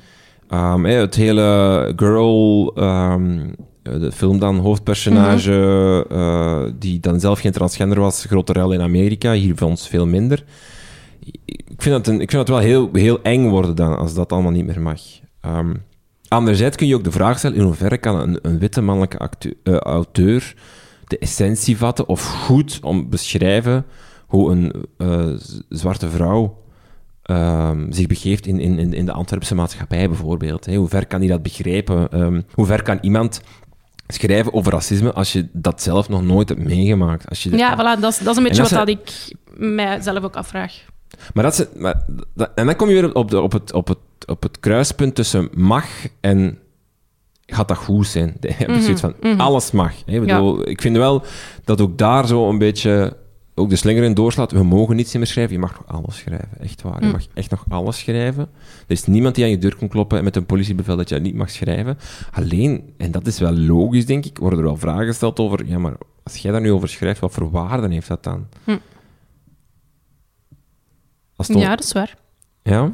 [0.50, 3.40] Ehm, het hele girl, ehm,
[3.84, 5.52] eh, de film dan, hoofdpersonage,
[6.10, 6.20] Mhm.
[6.20, 10.06] eh, die dan zelf geen transgender was, grote rel in Amerika, hier voor ons veel
[10.08, 10.44] minder.
[11.46, 14.32] Ik vind het, een, ik vind het wel heel, heel eng worden dan, als dat
[14.32, 15.02] allemaal niet meer mag.
[15.42, 15.74] Ehm,
[16.28, 19.30] anderzijds kun je ook de vraag stellen, in hoeverre kan een, een witte mannelijke
[19.64, 20.54] eh, auteur
[21.08, 23.86] de essentie vatten of goed om beschrijven
[24.28, 25.28] hoe een eh,
[25.70, 26.58] zwarte vrouw
[27.24, 30.66] ehm, zich begeeft in, in, in- de Antwerpse maatschappij bijvoorbeeld.
[30.66, 30.76] Hè.
[30.76, 32.12] Hoe ver kan hij dat begrijpen?
[32.12, 33.42] Ehm, hoe ver kan iemand
[34.08, 37.30] schrijven over racisme als je dat zelf nog nooit hebt meegemaakt?
[37.30, 39.36] Als je Ja, voilà, dat is, dat is een beetje dat wat is- dat ik
[39.60, 40.86] mijzelf ook afvraag.
[41.34, 43.88] Maar dat is, maar, dat- en dan kom je weer op, de, op, het, op,
[43.88, 45.86] het, op het kruispunt tussen mag
[46.20, 46.58] en
[47.46, 48.38] gaat dat goed zijn?
[48.42, 49.40] Je hebt Mhm, zoiets van, mhm.
[49.40, 49.94] alles mag.
[50.06, 50.14] Hè?
[50.14, 51.24] Ik, bedoel, ik vind wel
[51.64, 53.18] dat ook daar zo een beetje
[53.56, 54.52] ook de slinger in doorslaat.
[54.52, 55.54] We mogen niets meer schrijven.
[55.54, 57.00] Je mag nog alles schrijven, echt waar.
[57.00, 57.12] Je Mm.
[57.12, 58.44] mag echt nog alles schrijven.
[58.88, 61.24] Er is niemand die aan je deur komt kloppen met een politiebevel dat je dat
[61.24, 61.98] niet mag schrijven.
[62.32, 65.78] Alleen, en dat is wel logisch, denk ik, worden er wel vragen gesteld over, ja,
[65.78, 65.94] maar
[66.24, 68.48] als jij daar nu over schrijft, wat voor waarde heeft dat dan?
[71.48, 72.16] Ja, dat is waar.
[72.64, 72.92] Ja?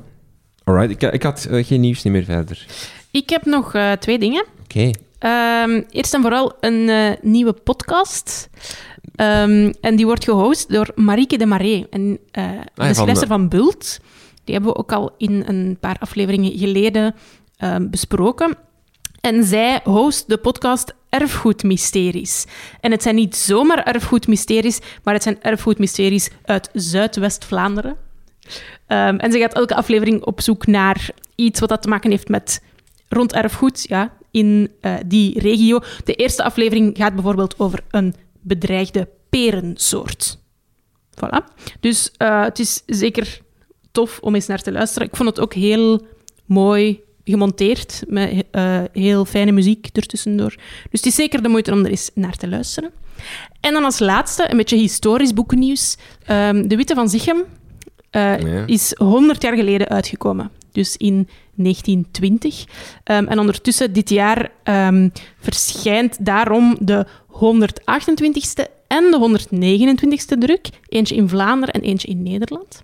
[0.64, 2.66] Alright, ik, ik had eh, geen nieuws niet meer verder.
[3.12, 4.46] Ik heb nog eh, twee dingen.
[4.64, 4.92] Oké.
[5.20, 8.50] Ehm, eerst en vooral een eh, nieuwe podcast.
[9.16, 12.44] Ehm, en die wordt gehost door Marieke de Marais, en, eh,
[12.76, 14.00] Ah, van van Bult.
[14.44, 17.16] Die hebben we ook al in een paar afleveringen geleden
[17.58, 18.58] ehm, besproken.
[19.22, 22.46] En zij host de podcast Erfgoedmysteries.
[22.82, 27.96] En het zijn niet zomaar erfgoedmysteries, maar het zijn erfgoedmysteries uit Zuidwest-Vlaanderen.
[28.88, 32.30] Ehm, en ze gaat elke aflevering op zoek naar iets wat dat te maken heeft
[32.30, 32.64] met
[33.10, 35.80] rond erfgoed ja, in eh, die regio.
[36.04, 40.38] De eerste aflevering gaat bijvoorbeeld over een bedreigde perensoort.
[41.16, 41.54] Voilà.
[41.80, 43.42] Dus eh, het is zeker
[43.92, 45.08] tof om eens naar te luisteren.
[45.08, 46.06] Ik vond het ook heel
[46.46, 50.56] mooi gemonteerd, met eh, heel fijne muziek ertussendoor.
[50.90, 52.92] Dus het is zeker de moeite om er eens naar te luisteren.
[53.60, 55.98] En dan als laatste, een beetje historisch boekennieuws.
[56.26, 57.44] Ehm, de Witte van Zichem
[58.18, 60.52] eh, is 100 jaar geleden uitgekomen.
[60.72, 62.66] Dus in 1920.
[63.04, 70.70] Ehm, en ondertussen, dit jaar, ehm, verschijnt daarom de 128ste en de 129ste druk.
[70.90, 72.84] Eentje in Vlaanderen en eentje in Nederland.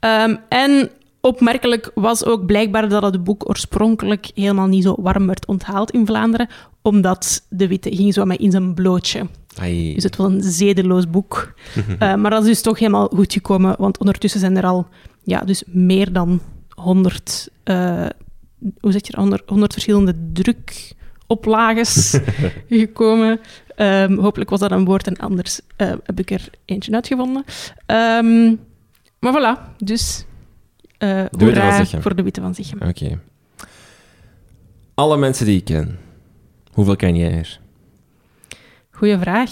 [0.00, 5.46] Ehm, en opmerkelijk was ook blijkbaar dat het boek oorspronkelijk helemaal niet zo warm werd
[5.46, 6.48] onthaald in Vlaanderen,
[6.82, 9.26] omdat de witte ging zo met in zijn blootje.
[9.60, 9.94] Ai.
[9.94, 11.36] Dus het was een zedeloos boek.
[11.98, 14.86] Eh, maar dat is dus toch helemaal goed gekomen, want ondertussen zijn er al
[15.22, 18.06] ja, dus meer dan 100, eh,
[18.80, 19.20] hoe zeg je, dat?
[19.20, 22.18] 100, 100 verschillende drukoplages
[22.68, 23.40] gekomen.
[23.76, 27.44] Ehm, hopelijk was dat een woord en anders eh, heb ik er eentje uitgevonden.
[27.86, 28.54] Ehm,
[29.18, 30.24] maar voilà, dus
[31.38, 32.88] hoera voor de Witte van Zichem.
[32.88, 33.18] Oké.
[34.94, 35.98] Alle mensen die ik ken,
[36.72, 37.60] hoeveel ken jij er?
[38.98, 39.50] Goeie vraag.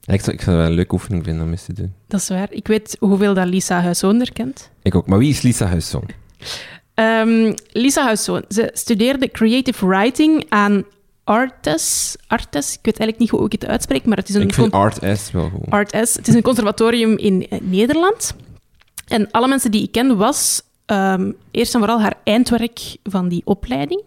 [0.00, 1.94] Ja, ik, zou, ik zou het wel een leuke oefening vinden om eens te doen.
[2.08, 2.52] Dat is waar.
[2.52, 4.70] Ik weet hoeveel dat Lisa Huishoonder kent.
[4.82, 5.06] Ik ook.
[5.06, 6.04] Maar wie is Lisa Huisson?
[6.94, 10.84] Ehm, Lisa Huiszoon, ze studeerde creative writing aan
[11.24, 12.16] Artes.
[12.26, 14.72] Artes, ik weet eigenlijk niet hoe ik het uitspreek, maar het is een Ik vind
[15.32, 15.70] wel goed.
[15.70, 16.14] Artes.
[16.14, 18.34] Het is een conservatorium in Nederland.
[19.08, 23.42] En alle mensen die ik ken was ehm, eerst en vooral haar eindwerk van die
[23.44, 24.02] opleiding.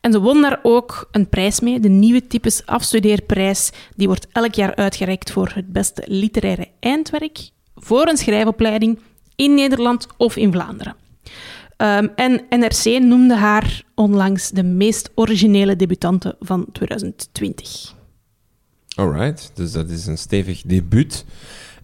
[0.00, 3.70] En ze won daar ook een prijs mee, de Nieuwe Types Afstudeerprijs.
[3.96, 8.98] Die wordt elk jaar uitgereikt voor het beste literaire eindwerk voor een schrijfopleiding
[9.36, 10.96] in Nederland of in Vlaanderen.
[11.76, 17.94] Ehm, en NRC noemde haar onlangs de meest originele debutante van 2020.
[18.94, 21.24] Alright, dus dat is een stevig debuut.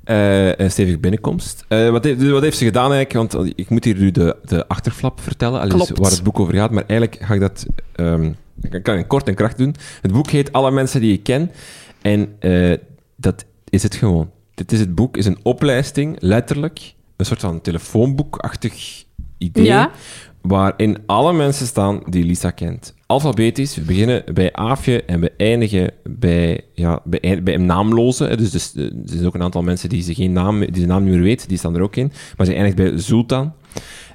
[0.08, 1.64] Eh, een stevige binnenkomst.
[1.68, 3.32] Eh, wat, heeft, wat heeft ze gedaan eigenlijk?
[3.32, 6.54] Want ik moet hier nu de, de achterflap vertellen, allee, dus waar het boek over
[6.54, 6.70] gaat.
[6.70, 7.66] Maar eigenlijk ga ik dat...
[8.70, 9.74] ik kan in kort en kracht doen.
[10.02, 11.50] Het boek heet Alle mensen die ik ken.
[12.02, 12.76] En eh,
[13.16, 14.30] dat is het gewoon.
[14.54, 16.94] Dit is het boek, is een oplijsting, letterlijk.
[17.16, 19.04] Een soort van telefoonboekachtig
[19.38, 19.64] idee.
[19.64, 19.90] Ja.
[20.42, 22.94] Waarin alle mensen staan die Lisa kent.
[23.06, 28.36] Alfabetisch, we beginnen bij Aafje en we eindigen bij, ja, bij, bij een naamloze.
[28.36, 31.02] Dus, dus, er zijn ook een aantal mensen die ze geen naam, die zijn naam
[31.02, 32.12] niet meer weet, die staan er ook in.
[32.36, 33.52] Maar ze eindigt bij Sultan.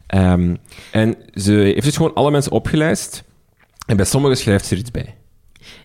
[0.07, 0.55] Ehm,
[0.91, 3.23] en ze heeft dus gewoon alle mensen opgelijst.
[3.85, 5.15] En bij sommigen schrijft ze er iets bij.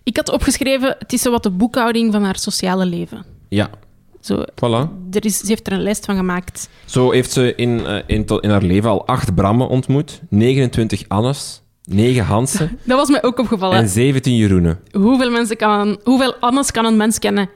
[0.03, 3.25] Ik had opgeschreven, het is zo wat de boekhouding van haar sociale leven.
[3.49, 3.69] Ja,
[4.19, 4.89] Zo, voilà.
[5.11, 6.69] er is, ze heeft er een lijst van gemaakt.
[6.85, 11.61] Zo heeft ze in, eh, in, in haar leven al acht Brammen ontmoet, 29 Annes,
[11.83, 13.77] 9 Hansen Dat was mij ook opgevallen.
[13.77, 14.79] en 17 Jeroenen.
[14.91, 17.49] Hoeveel, mensen kan hoeveel Annes kan een mens kennen?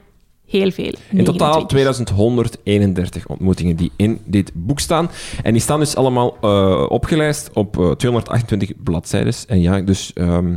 [0.46, 0.94] Heel veel.
[1.10, 1.66] In totaal 29.
[1.66, 5.10] 2131 ontmoetingen die in dit boek staan.
[5.42, 9.34] En die staan dus allemaal eh, opgelijst op eh, 228 bladzijden.
[9.46, 10.12] En ja, dus...
[10.12, 10.56] ehm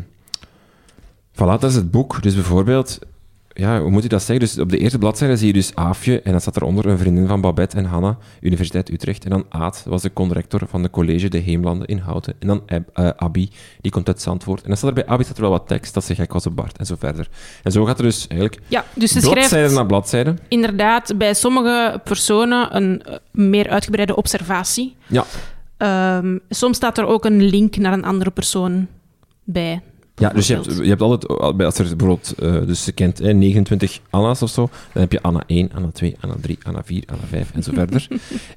[1.32, 2.22] voilà, dat is het boek.
[2.22, 3.00] Dus bijvoorbeeld...
[3.60, 4.46] Ja, hoe moet je dat zeggen?
[4.46, 6.22] Dus op de eerste bladzijde zie je dus Aafje.
[6.22, 9.24] En dan staat eronder een vriendin van Babette en Hanna, Universiteit Utrecht.
[9.24, 12.34] En dan Aad, was de conrector van de college De Heemlanden in Houten.
[12.40, 13.50] En dan Ab- eh, Abi,
[13.82, 14.62] die komt uit Zandvoort.
[14.62, 16.46] En dan staat er bij Abi staat er wel wat tekst, dat ze gek was
[16.46, 16.78] op Bart.
[16.78, 17.28] En zo verder.
[17.64, 20.36] En zo gaat er dus eigenlijk Ja, dus ze schrijft bladzijde na bladzijde.
[20.48, 24.96] inderdaad bij sommige personen een eh, meer uitgebreide observatie.
[25.08, 25.26] Ja,
[25.78, 28.88] Ehm, soms staat er ook een link naar een andere persoon
[29.44, 29.82] bij.
[30.20, 33.18] Ja, dus je hebt, je hebt altijd, bij- als er bijvoorbeeld, eh, dus je kent
[33.18, 36.84] hè, 29 Anna's of zo, dan heb je Anna 1, Anna 2, Anna 3, Anna
[36.84, 38.08] 4, Anna 5 en zo verder.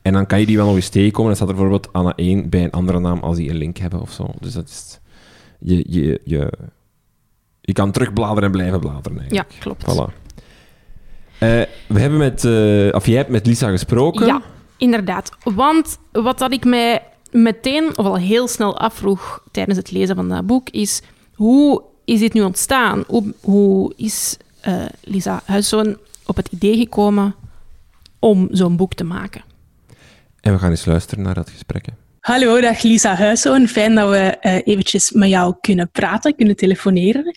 [0.02, 1.26] en dan kan je die wel nog eens tegenkomen.
[1.26, 4.00] Dan staat er bijvoorbeeld Anna 1 bij een andere naam als die een link hebben
[4.00, 4.30] of zo.
[4.40, 4.98] Dus dat is,
[5.58, 6.52] je, je, je,
[7.60, 9.82] je kan terugbladeren en blijven bladeren Ja, klopt.
[9.84, 10.14] Voilà.
[11.38, 11.48] Eh,
[11.88, 14.26] we hebben met, eh, of jij hebt met Lisa gesproken.
[14.26, 14.42] Ja,
[14.76, 15.30] inderdaad.
[15.54, 20.28] Want wat dat ik mij meteen, of al heel snel afvroeg tijdens het lezen van
[20.28, 21.02] dat boek, is
[21.40, 23.04] hoe is dit nu ontstaan?
[23.06, 27.34] Hoe, hoe is eh, Lisa Huiszoon op het idee gekomen
[28.18, 29.42] om zo'n boek te maken?
[30.40, 31.86] En we gaan eens luisteren naar dat gesprek.
[31.86, 31.92] hè.
[32.20, 33.68] Hallo, dag Lisa Huiszoon.
[33.68, 37.34] Fijn dat we uh, eventjes met jou kunnen praten, kunnen telefoneren.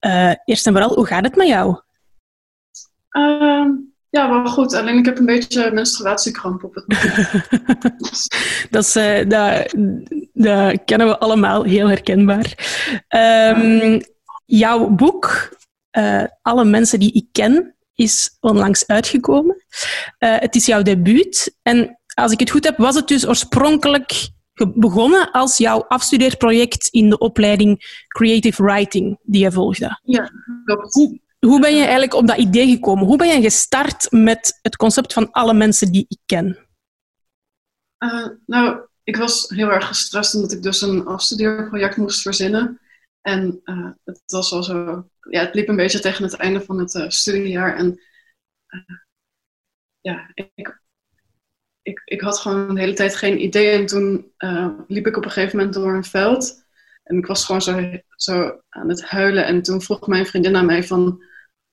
[0.00, 1.80] Uh, eerst en vooral, hoe gaat het met jou?
[3.12, 3.66] Uh,
[4.10, 4.74] ja, wel goed.
[4.74, 7.46] Alleen ik heb een beetje menstruatiekramp op het moment.
[8.70, 9.74] dat, is, uh, dat,
[10.32, 12.58] dat, kennen we allemaal, heel herkenbaar.
[13.56, 14.00] Um,
[14.46, 15.56] jouw boek,
[16.42, 19.64] Alle mensen die ik ken, is onlangs uitgekomen.
[20.18, 21.56] het is jouw debuut.
[21.62, 24.30] En als ik het goed heb, was het dus oorspronkelijk
[24.66, 30.00] begonnen als jouw afstudeerproject in de opleiding Creative Writing die je volgde.
[30.02, 30.30] Ja,
[30.64, 30.94] klopt.
[30.94, 33.06] Hoe, hoe ben je eigenlijk op dat idee gekomen?
[33.06, 36.58] Hoe ben je gestart met het concept van alle mensen die ik ken?
[37.98, 42.80] Uh, nou, ik was heel erg gestrest omdat ik dus een afstudeerproject moest verzinnen.
[43.20, 46.78] En uh, het was al zo, ja, het liep een beetje tegen het einde van
[46.78, 47.76] het uh, studiejaar.
[47.76, 48.00] En
[50.00, 50.80] ja, ik
[51.88, 53.70] ik, ik had gewoon de hele tijd geen idee.
[53.70, 54.32] En toen
[54.86, 56.66] liep ik op een gegeven moment door een veld.
[57.02, 59.46] En ik was gewoon zo, zo aan het huilen.
[59.46, 61.26] En toen vroeg mijn vriendin aan mij van...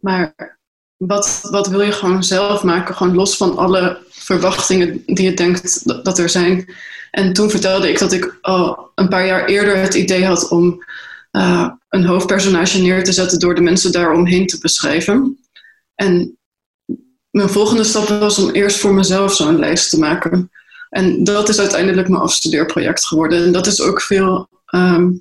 [0.06, 0.58] Maar
[0.98, 2.96] wat, wat wil je gewoon zelf maken?
[2.96, 6.74] Gewoon los van alle verwachtingen die je denkt dat, er zijn.
[7.12, 10.84] En toen vertelde ik dat ik al een paar jaar eerder het idee had om...
[11.32, 15.40] Uh, een hoofdpersonage neer te zetten door de mensen daaromheen te beschrijven.
[15.96, 16.38] En
[17.30, 20.52] mijn volgende stap was om eerst voor mezelf zo'n lijst te maken.
[20.90, 23.44] En dat is uiteindelijk mijn afstudeerproject geworden.
[23.44, 25.12] En dat is ook veel, ehm,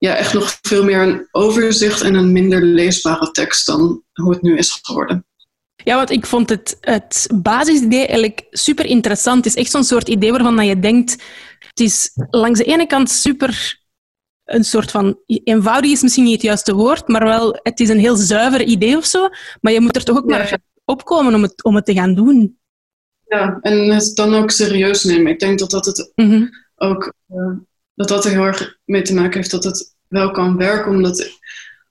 [0.00, 4.42] ja, echt nog veel meer een overzicht en een minder leesbare tekst dan hoe het
[4.42, 5.26] nu is geworden.
[5.76, 9.44] Ja, want ik vond het, het basisidee eigenlijk super interessant.
[9.44, 11.10] Het is echt zo'n soort idee waarvan je denkt,
[11.58, 13.78] het is langs de ene kant super
[14.44, 17.98] een soort van eenvoudig is misschien niet het juiste woord, maar wel het is een
[17.98, 19.28] heel zuiver idee of zo.
[19.60, 22.58] Maar je moet er toch ook maar opkomen om het, om het te gaan doen.
[23.26, 25.32] Ja, en het dan ook serieus nemen.
[25.32, 26.46] Ik denk dat dat het mhm.
[26.76, 27.52] ook uh,
[28.00, 30.90] dat dat er heel erg mee te maken heeft dat het wel kan werken.
[30.90, 31.18] Omdat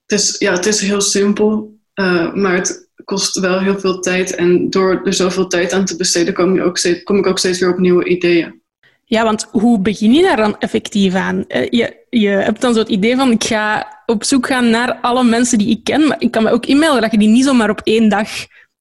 [0.06, 4.36] het is, ja, het is heel simpel, uh, maar het kost wel heel veel tijd.
[4.36, 7.38] En door er zoveel tijd aan te besteden, kom, je ook steeds, kom ik ook
[7.38, 8.62] steeds weer op nieuwe ideeën.
[9.06, 11.46] Ja, want hoe begin je daar dan effectief aan?
[11.48, 15.00] Uh, je, je hebt dan zo het idee van, ik ga op zoek gaan naar
[15.02, 17.46] alle mensen die ik ken, maar ik kan me ook inmelden dat je die niet
[17.46, 18.30] zomaar op één dag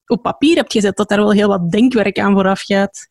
[0.07, 3.09] op papier hebt gezet, dat daar wel heel wat denkwerk aan vooraf gaat.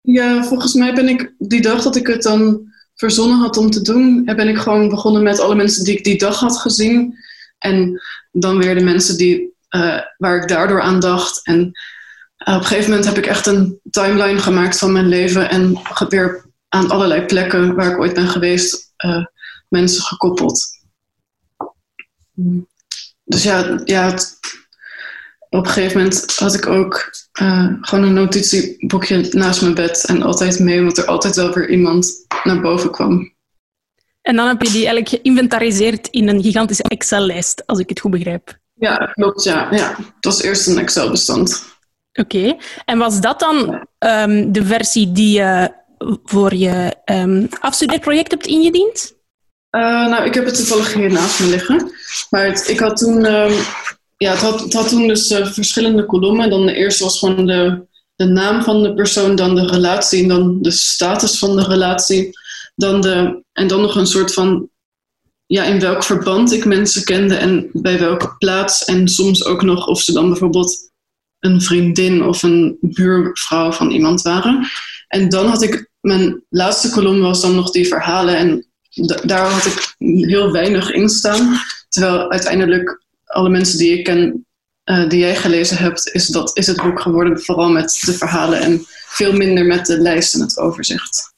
[0.00, 3.82] Ja, volgens mij ben ik die dag dat ik het dan verzonnen had om te
[3.82, 7.18] doen, ben ik gewoon begonnen met alle mensen die ik die dag had gezien.
[7.58, 8.00] En
[8.32, 11.46] dan weer de mensen die, uh, waar ik daardoor aan dacht.
[11.46, 15.50] En uh, op een gegeven moment heb ik echt een timeline gemaakt van mijn leven
[15.50, 18.92] en weer aan allerlei plekken waar ik ooit ben geweest,
[19.68, 20.80] mensen gekoppeld.
[23.24, 24.38] Dus ja, ja het,
[25.52, 27.10] op een gegeven moment had ik ook
[27.42, 31.70] uh, gewoon een notitieboekje naast mijn bed en altijd mee, omdat er altijd wel weer
[31.70, 33.34] iemand naar boven kwam.
[34.22, 38.10] En dan heb je die eigenlijk geïnventariseerd in een gigantische Excel-lijst, als ik het goed
[38.10, 38.58] begrijp.
[38.74, 39.42] Ja, klopt.
[39.42, 39.68] Ja.
[39.70, 39.96] Ja.
[39.96, 41.64] Het was eerst een Excel-bestand.
[42.12, 42.56] Oké.
[42.84, 45.72] En was dat dan um, de versie die je
[46.24, 49.14] voor je um, afstudeerproject hebt ingediend?
[49.70, 51.92] Uh, nou, ik heb het toevallig hier naast me liggen.
[52.30, 53.52] Maar het, ik had toen um,
[54.22, 56.50] ja, het had, toen dus uh, verschillende kolommen.
[56.50, 60.28] Dan de eerste was gewoon de, de naam van de persoon, dan de relatie en
[60.28, 62.30] dan de status van de relatie.
[62.74, 64.68] Dan de, en dan nog een soort van
[65.46, 68.84] ja, in welk verband ik mensen kende en bij welke plaats.
[68.84, 70.90] En soms ook nog of ze dan bijvoorbeeld
[71.38, 74.68] een vriendin of een buurvrouw van iemand waren.
[75.08, 78.36] En dan had ik, mijn laatste kolom was dan nog die verhalen.
[78.36, 78.66] En
[79.24, 81.60] daar had ik heel weinig in staan.
[81.88, 83.00] Terwijl uiteindelijk
[83.32, 84.46] alle mensen die ik ken,
[84.84, 87.40] uh, die jij gelezen hebt, is, dat, is het boek geworden.
[87.40, 91.30] Vooral met de verhalen en veel minder met de lijst en het overzicht.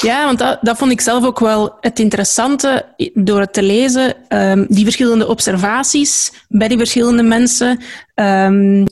[0.00, 4.14] Ja, want dat, dat vond ik zelf ook wel het interessante door het te lezen.
[4.28, 7.80] Um, die verschillende observaties bij die verschillende mensen.
[8.14, 8.86] Um,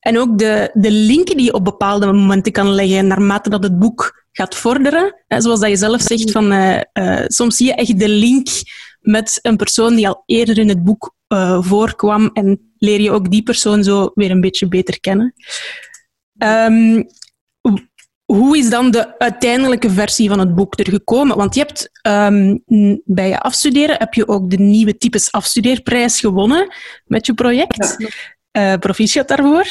[0.00, 3.78] en ook de, de linken die je op bepaalde momenten kan leggen naarmate dat het
[3.78, 5.24] boek gaat vorderen.
[5.28, 8.48] zoals dat je zelf zegt, van, uh, uh, soms zie je echt de link
[9.00, 13.30] met een persoon die al eerder in het boek uh, voorkwam en leer je ook
[13.30, 15.34] die persoon zo weer een beetje beter kennen.
[16.38, 17.06] Um,
[18.24, 21.36] hoe is dan de uiteindelijke versie van het boek er gekomen?
[21.36, 22.62] Want je hebt um,
[23.04, 27.96] bij je afstuderen heb je ook de nieuwe types afstudeerprijs gewonnen met je project.
[27.98, 28.72] Ja.
[28.72, 29.66] Uh, proficiat daarvoor.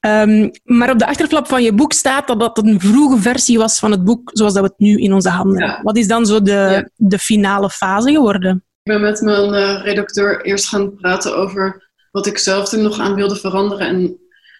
[0.00, 3.78] Um, maar op de achterflap van je boek staat dat dat een vroege versie was
[3.78, 5.82] van het boek zoals dat we het nu in onze handen hebben.
[5.82, 6.88] Wat is dan zo de, ja.
[6.96, 8.64] de finale fase geworden?
[8.98, 13.36] Met mijn uh, redacteur eerst gaan praten over wat ik zelf er nog aan wilde
[13.36, 13.86] veranderen.
[13.86, 14.18] En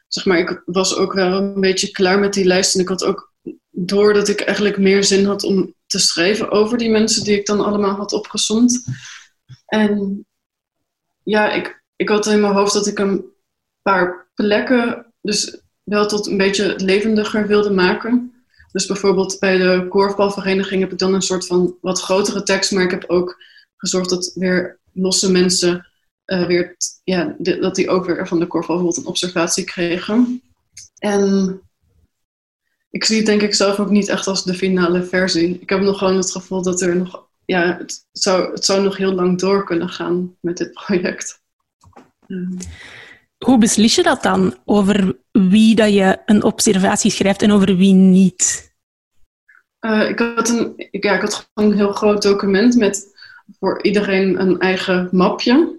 [0.08, 2.74] zeg maar, ik was ook wel een beetje klaar met die lijst.
[2.74, 3.32] En ik had ook
[3.70, 7.46] door dat ik eigenlijk meer zin had om te schrijven over die mensen die ik
[7.46, 8.84] dan allemaal had opgezond.
[9.66, 10.26] En
[11.22, 13.24] ja, ik, ik had in mijn hoofd dat ik een
[13.82, 18.44] paar plekken dus wel tot een beetje levendiger wilde maken.
[18.72, 22.84] Dus bijvoorbeeld bij de korfbalvereniging heb ik dan een soort van wat grotere tekst, maar
[22.84, 23.42] ik heb ook
[23.80, 25.86] gezorgd dat weer losse mensen
[26.26, 30.42] uh, weer, ja, dat die ook weer van de korfbal bijvoorbeeld een observatie kregen.
[30.98, 31.60] En
[32.90, 35.58] ik zie het denk ik zelf ook niet echt als de finale versie.
[35.60, 38.96] Ik heb nog gewoon het gevoel dat er nog, ja, het zou, het zou nog
[38.96, 41.42] heel lang door kunnen gaan met dit project.
[42.26, 42.58] Um.
[43.44, 47.92] Hoe beslis je dat dan, over wie dat je een observatie schrijft en over wie
[47.92, 48.72] niet?
[49.80, 53.19] Uh, ik, had een, ik, ja, ik had gewoon een heel groot document met
[53.58, 55.78] voor iedereen een eigen mapje.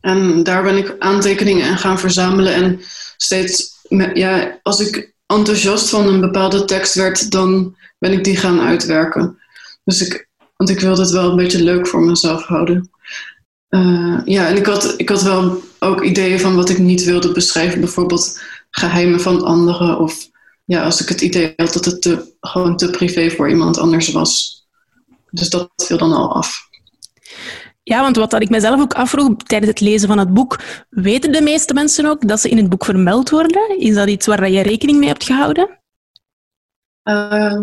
[0.00, 2.54] En daar ben ik aantekeningen in gaan verzamelen.
[2.54, 2.80] En
[3.16, 3.78] steeds,
[4.14, 9.38] ja, als ik enthousiast van een bepaalde tekst werd, dan ben ik die gaan uitwerken.
[9.84, 12.90] Dus ik, want ik wilde het wel een beetje leuk voor mezelf houden.
[13.68, 17.32] Uh, ja, en ik had, ik had wel ook ideeën van wat ik niet wilde
[17.32, 17.80] beschrijven.
[17.80, 19.98] Bijvoorbeeld geheimen van anderen.
[19.98, 20.28] Of
[20.64, 24.66] ja, als ik het idee had dat het gewoon te privé voor iemand anders was.
[25.30, 26.67] Dus dat viel dan al af.
[27.88, 31.32] Ja, want wat dat ik mezelf ook afvroeg tijdens het lezen van het boek, weten
[31.32, 33.80] de meeste mensen ook dat ze in het boek vermeld worden?
[33.80, 35.78] Is dat iets waar je rekening mee hebt gehouden?
[37.04, 37.58] Uh,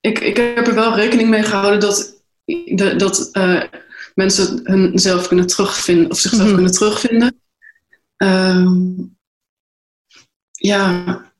[0.00, 2.22] ik, ik heb er wel rekening mee gehouden dat,
[2.96, 3.62] dat uh,
[4.14, 7.40] mensen hunzelf kunnen terugvinden of zichzelf mm kunnen terugvinden.
[8.18, 8.68] Uh,
[10.50, 11.32] ja,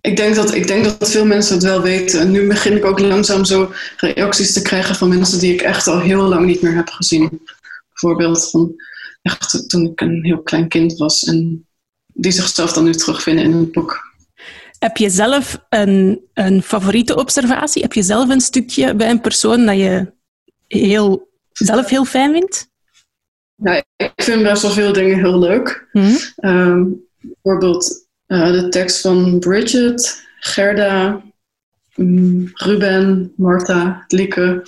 [0.00, 2.20] ik denk, dat, ik denk dat veel mensen het wel weten.
[2.20, 5.86] En nu begin ik ook langzaam zo reacties te krijgen van mensen die ik echt
[5.86, 7.40] al heel lang niet meer heb gezien.
[7.88, 8.74] Bijvoorbeeld van
[9.22, 11.66] echt toen ik een heel klein kind was en
[12.06, 14.08] die zichzelf dan nu terugvinden in het boek.
[14.78, 17.82] Heb je zelf een, een favoriete observatie?
[17.82, 20.12] Heb je zelf een stukje bij een persoon dat je
[20.66, 22.68] heel, zelf heel fijn vindt?
[23.54, 25.88] Ja, ik vind best wel veel dingen heel leuk.
[25.92, 26.02] Mm
[26.36, 27.06] -hmm.
[27.20, 31.22] bijvoorbeeld uh, de tekst van Bridget, Gerda,
[31.96, 34.66] um, Ruben, Marta, Lieke.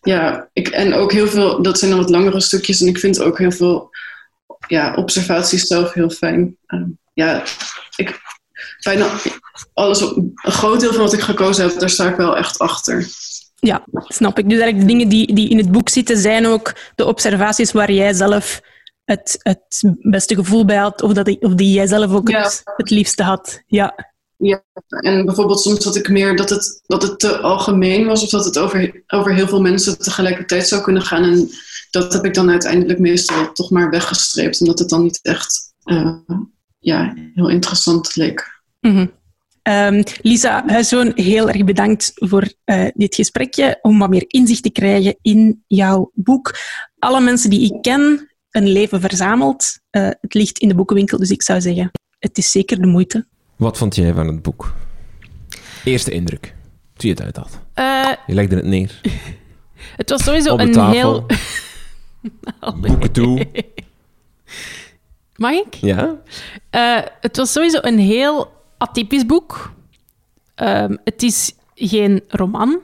[0.00, 3.20] Ja, ik, en ook heel veel, dat zijn dan wat langere stukjes en ik vind
[3.20, 3.90] ook heel veel
[4.66, 6.56] ja, observaties zelf heel fijn.
[6.66, 6.82] Uh,
[7.12, 7.42] ja,
[7.96, 8.20] ik,
[8.82, 9.06] bijna
[9.72, 13.06] alles, een groot deel van wat ik gekozen heb, daar sta ik wel echt achter.
[13.54, 14.48] Ja, snap ik.
[14.48, 17.92] Dus eigenlijk de dingen die, die in het boek zitten, zijn ook de observaties waar
[17.92, 18.60] jij zelf
[19.10, 22.62] het, het beste gevoel bij had, of, dat die, of die jij zelf ook het,
[22.76, 23.62] het liefste had.
[23.66, 24.08] Ja.
[24.36, 28.30] Ja, en bijvoorbeeld soms had ik meer dat het, dat het te algemeen was, of
[28.30, 31.22] dat het over, over heel veel mensen tegelijkertijd zou kunnen gaan.
[31.22, 31.48] En
[31.90, 36.18] dat heb ik dan uiteindelijk meestal toch maar weggestreept, omdat het dan niet echt uh,
[36.78, 38.62] ja, heel interessant leek.
[38.80, 39.18] Mm -hmm.
[39.62, 44.70] Um, Lisa Huiszoon, heel erg bedankt voor uh, dit gesprekje, om wat meer inzicht te
[44.70, 46.58] krijgen in jouw boek.
[46.98, 49.78] Alle mensen die ik ken, een leven verzameld.
[49.90, 53.26] Uh, het ligt in de boekenwinkel, dus ik zou zeggen, het is zeker de moeite.
[53.56, 54.74] Wat vond jij van het boek?
[55.84, 56.54] Eerste indruk,
[56.96, 57.60] toen je het uit had.
[57.74, 59.00] Uh, je legde het neer.
[59.96, 61.26] het was sowieso een heel...
[62.80, 63.46] Boeken toe.
[65.36, 65.74] Mag ik?
[65.74, 66.16] Ja.
[66.70, 69.72] Uh, het was sowieso een heel atypisch boek.
[70.56, 72.80] Um, het is geen roman.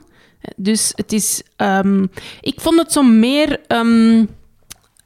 [0.55, 1.43] Dus het is...
[1.57, 2.09] Um,
[2.41, 3.59] ik vond het zo meer...
[3.67, 4.29] Um,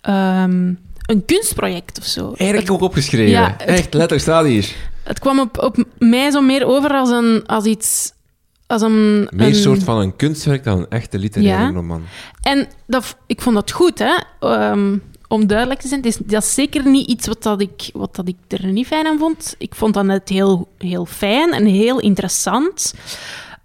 [0.10, 2.34] um, een kunstproject of zo.
[2.38, 3.30] Eigenlijk ook opgeschreven.
[3.30, 4.76] Ja, het, Echt, letterlijk staat hier.
[5.04, 8.14] Het kwam op, op mij zo meer over als, een, als iets...
[8.68, 11.72] Als een, meer een soort van een kunstwerk dan een echte literaire ja.
[11.72, 12.04] roman.
[12.42, 14.14] En dat, ik vond dat goed, hè.
[14.72, 18.16] Um, om duidelijk te zijn, is, dat is zeker niet iets wat, dat ik, wat
[18.16, 19.56] dat ik er niet fijn aan vond.
[19.58, 22.94] Ik vond dat net heel, heel fijn en heel interessant.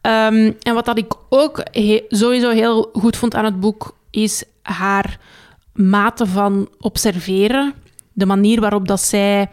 [0.02, 4.44] Um, en wat dat ik ook he, sowieso heel goed vond aan het boek, is
[4.62, 5.18] haar
[5.76, 7.74] mate van observeren.
[8.12, 9.48] De manier waarop dat zij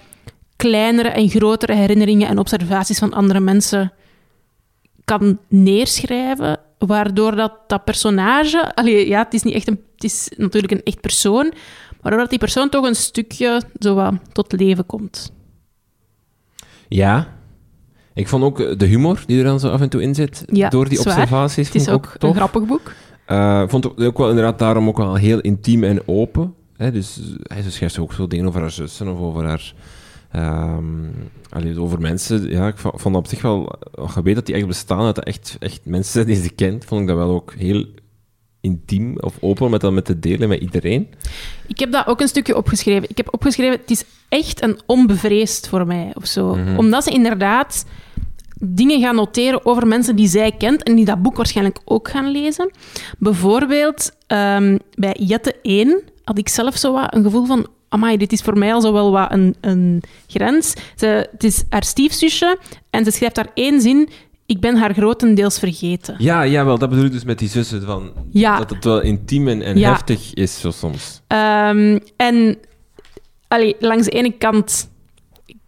[0.55, 3.93] kleinere en grotere herinneringen en observaties van andere mensen
[5.05, 8.75] kan neerschrijven, waardoor dat, dat personage...
[8.75, 11.53] Allee, ja, het is, niet echt een, het is natuurlijk een echt persoon,
[12.01, 15.31] waardoor dat die persoon toch een stukje zo wat tot leven komt.
[16.87, 17.27] Ja.
[18.13, 20.69] Ik vond ook de humor die er dan zo af en toe in zit, ja,
[20.69, 21.67] door die observaties.
[21.67, 22.91] Het is ook, ook een grappig boek.
[23.27, 26.53] Uh, vond het ook wel inderdaad daarom ook wel heel intiem en open.
[26.77, 26.91] Hè?
[26.91, 29.73] Dus hij schrijft ook veel dingen over haar zussen of over haar...
[30.35, 31.11] Um,
[31.49, 33.79] allee, over mensen, ja, ik vond dat op zich wel...
[34.15, 36.85] Je weet dat die echt bestaan, dat dat echt, echt mensen zijn die ze kent,
[36.85, 37.85] vond ik dat wel ook heel
[38.61, 41.07] intiem of open met dat met te delen met iedereen.
[41.67, 43.09] Ik heb dat ook een stukje opgeschreven.
[43.09, 46.55] Ik heb opgeschreven, het is echt een onbevreesd voor mij, of zo.
[46.55, 46.77] Mm -hmm.
[46.77, 47.85] Omdat ze inderdaad
[48.65, 52.27] dingen gaan noteren over mensen die zij kent en die dat boek waarschijnlijk ook gaan
[52.31, 52.71] lezen.
[53.19, 58.31] Bijvoorbeeld ehm, bij Jette 1 had ik zelf zo wat een gevoel van amai, dit
[58.31, 60.73] is voor mij al zo wel wat een, een grens.
[60.95, 62.57] Ze, het is haar stiefzusje
[62.89, 64.09] en ze schrijft daar één zin
[64.45, 66.15] ik ben haar grotendeels vergeten.
[66.17, 67.81] Ja, jawel, dat bedoel ik dus met die zussen.
[67.83, 68.57] Van, Ja.
[68.57, 69.89] Dat het wel intiem en, en Ja.
[69.91, 71.21] heftig is, zo soms.
[71.27, 72.57] Ehm, en
[73.47, 74.89] allee, langs de ene kant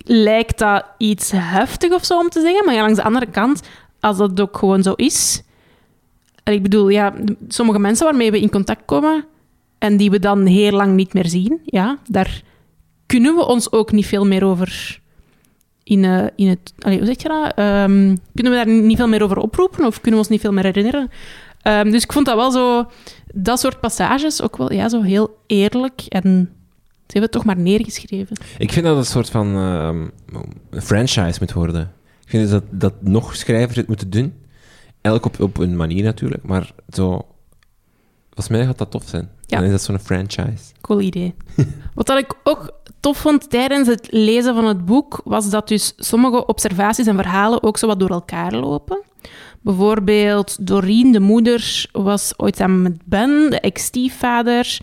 [0.05, 3.61] lijkt dat iets heftig of zo om te zeggen, maar ja, langs de andere kant,
[3.99, 5.43] als dat ook gewoon zo is.
[6.43, 7.13] En ik bedoel, ja,
[7.47, 9.25] sommige mensen waarmee we in contact komen
[9.77, 12.41] en die we dan heel lang niet meer zien, ja, daar
[13.05, 14.99] kunnen we ons ook niet veel meer over
[15.83, 16.73] in, eh, in het...
[16.79, 17.53] Allee, hoe zeg je dat?
[17.55, 20.51] Ehm, kunnen we daar niet veel meer over oproepen of kunnen we ons niet veel
[20.51, 21.09] meer herinneren?
[21.61, 22.85] Ehm, dus ik vond dat wel zo...
[23.33, 26.49] Dat soort passages ook wel ja, zo heel eerlijk en...
[27.07, 28.37] Ze hebben het toch maar neergeschreven.
[28.57, 30.07] Ik vind dat het een soort van ehm,
[30.81, 31.81] franchise moet worden.
[32.23, 34.33] Ik vind dus dat, dat nog schrijvers het moeten doen.
[35.01, 37.25] Elk op, op een manier natuurlijk, maar zo...
[38.25, 39.29] Volgens mij gaat dat tof zijn.
[39.45, 39.57] Ja.
[39.57, 40.63] Dan is dat zo'n franchise.
[40.81, 41.35] Cool idee.
[41.95, 45.93] Wat dat ik ook tof vond tijdens het lezen van het boek, was dat dus
[45.97, 49.01] sommige observaties en verhalen ook zo wat door elkaar lopen.
[49.61, 54.77] Bijvoorbeeld Doreen, de moeder, was ooit samen met Ben, de ex-stiefvader.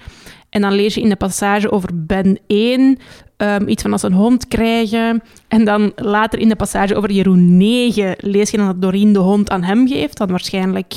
[0.53, 2.99] En dan lees je in de passage over Ben 1
[3.37, 5.23] ehm, iets van als een hond krijgen.
[5.49, 9.19] En dan later in de passage over Jeroen 9 lees je dan dat Doreen de
[9.19, 10.17] hond aan hem geeft.
[10.17, 10.95] Dan waarschijnlijk...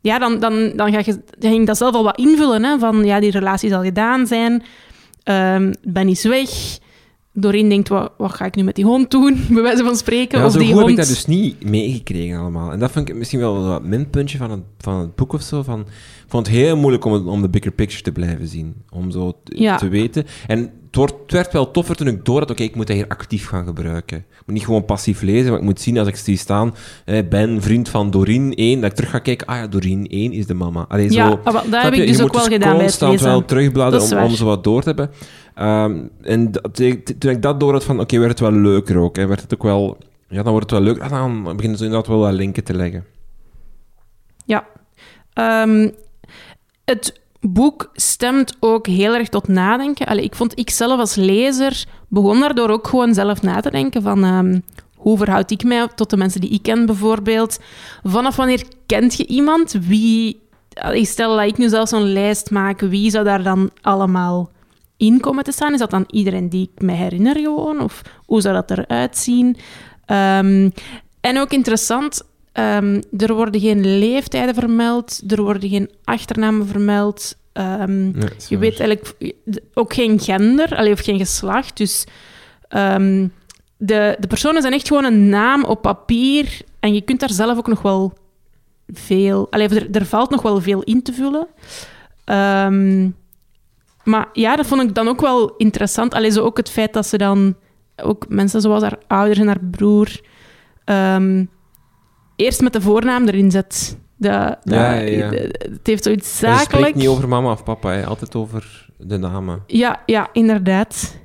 [0.00, 2.64] Ja, dan, dan, dan, ga je, ging dat zelf al wat invullen.
[2.64, 4.62] Hè, van ja, die relatie zal gedaan zijn.
[5.22, 6.78] Ehm, ben is weg.
[7.40, 9.44] Doreen denkt, wat, wat ga ik nu met die hond doen?
[9.50, 10.38] Bij wijze van spreken.
[10.38, 10.88] Ja, of zo die goed hond...
[10.90, 12.72] heb ik dat dus niet meegekregen allemaal.
[12.72, 15.62] En dat vind ik misschien wel een minpuntje van het, van het boek of zo.
[15.62, 15.86] Van, ik
[16.34, 18.74] vond het heel moeilijk om, het- om de bigger picture te blijven zien.
[18.90, 19.76] Om zo Ja.
[19.76, 20.24] te weten.
[20.46, 22.96] En het, wordt, het werd wel toffer toen ik door had, oké, ik moet dat
[22.96, 24.18] hier actief gaan gebruiken.
[24.18, 26.74] Ik moet niet gewoon passief lezen, maar ik moet zien als ik zie staan,
[27.04, 30.32] eh, ben vriend van Doreen 1, dat ik terug ga kijken, ah ja, Doreen 1
[30.32, 30.84] is de mama.
[30.88, 32.02] Allee, Ja, zo, ah, dat heb je?
[32.02, 33.26] ik dus ook wel gedaan bij het constant lezen.
[33.28, 35.10] wel terugbladeren om, zo wat door te hebben.
[35.58, 36.50] Ehm, en
[37.18, 39.16] toen ik dat door had van, oké, werd het wel leuker ook.
[39.16, 39.98] Hè, werd het ook wel...
[40.28, 41.02] Ja, dan wordt het wel leuk.
[41.02, 43.04] Ah, dan beginnen ze inderdaad wel wat linken te leggen.
[44.44, 44.66] Ja.
[45.32, 45.90] Ehm,
[46.84, 50.06] het boek stemt ook heel erg tot nadenken.
[50.06, 54.02] Allee, ik vond ik zelf als lezer begon daardoor ook gewoon zelf na te denken
[54.02, 54.60] van ehm,
[54.96, 57.60] hoe verhoud ik mij tot de mensen die ik ken bijvoorbeeld.
[58.02, 59.72] Vanaf wanneer kent je iemand?
[59.72, 60.40] Wie,
[60.92, 64.50] stel dat ik nu zelf zo'n lijst maak, wie zou daar dan allemaal
[64.98, 65.72] in komen te staan?
[65.72, 67.80] Is dat dan iedereen die ik me herinner gewoon?
[67.80, 69.56] Of hoe zou dat eruit zien?
[70.06, 70.70] Ehm,
[71.20, 72.22] en ook interessant,
[72.52, 77.36] ehm, er worden geen leeftijden vermeld, er worden geen achternamen vermeld.
[77.52, 79.14] Ehm, Nee, je weet eigenlijk
[79.74, 81.76] ook geen gender, allee, of geen geslacht.
[81.76, 82.04] Dus
[83.78, 86.60] de, de personen zijn echt gewoon een naam op papier.
[86.80, 88.12] En je kunt daar zelf ook nog wel
[88.88, 89.46] veel...
[89.50, 91.46] Allee, er, er valt nog wel veel in te vullen.
[94.08, 96.14] Maar ja, dat vond ik dan ook wel interessant.
[96.14, 97.54] Allee, zo ook het feit dat ze dan...
[98.02, 100.20] Ook mensen zoals haar ouders en haar broer...
[100.84, 101.44] ehm,
[102.36, 103.98] eerst met de voornaam erin zet.
[104.16, 105.30] De, de- Ja, ja, ja.
[105.30, 106.94] de- het heeft zoiets En Ze spreekt zakelijk...
[106.94, 108.06] niet over mama of papa, hè.
[108.06, 109.62] altijd over de namen.
[109.66, 111.18] Ja, ja, inderdaad.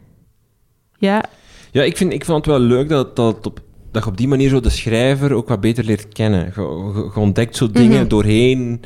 [0.97, 1.23] Ja,
[1.71, 3.59] Ja, ik, vind, ik vond het wel leuk dat, dat, het op,
[3.91, 6.51] dat je op die manier zo de schrijver ook wat beter leert kennen.
[6.55, 8.07] Je ontdekt zo dingen Mhm.
[8.07, 8.81] doorheen,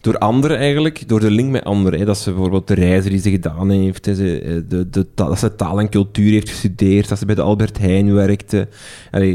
[0.00, 1.98] door anderen eigenlijk, door de link met anderen.
[1.98, 2.04] Hè.
[2.04, 5.54] Dat ze bijvoorbeeld de reizen die ze gedaan heeft, hè, ze, eh, de, dat ze
[5.54, 8.68] taal en cultuur heeft gestudeerd, dat ze bij de Albert Heijn werkte.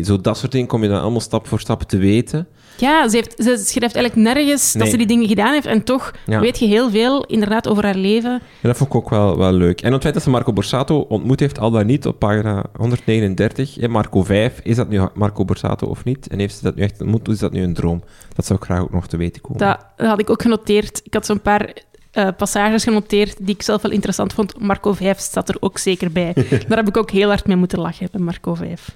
[0.03, 2.47] Zo dat soort dingen kom je dan allemaal stap voor stap te weten.
[2.77, 5.65] Ja ze, heeft, ze schrijft eigenlijk nergens dat ze die dingen gedaan heeft.
[5.65, 6.39] En toch Ja.
[6.39, 8.31] weet je heel veel inderdaad over haar leven.
[8.31, 9.81] En dat vond ik ook wel, wel leuk.
[9.81, 13.75] En het feit dat ze Marco Borsato ontmoet heeft, al dan niet, op pagina 139.
[13.75, 16.27] Hè, Marco 5, is dat nu Marco Borsato of niet?
[16.27, 18.03] En heeft ze dat nu echt ontmoet, of is dat nu een droom?
[18.35, 19.57] Dat zou ik graag ook nog te weten komen.
[19.59, 21.01] Dat, dat had ik ook genoteerd.
[21.03, 21.73] Ik had zo'n paar
[22.11, 24.59] eh, passages genoteerd die ik zelf wel interessant vond.
[24.59, 26.33] Marco 5 staat er ook zeker bij.
[26.67, 28.95] Daar heb ik ook heel hard mee moeten lachen, bij Marco 5.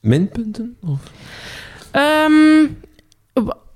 [0.00, 0.76] Minpunten?
[0.86, 0.98] Of?
[1.94, 2.66] Ehm,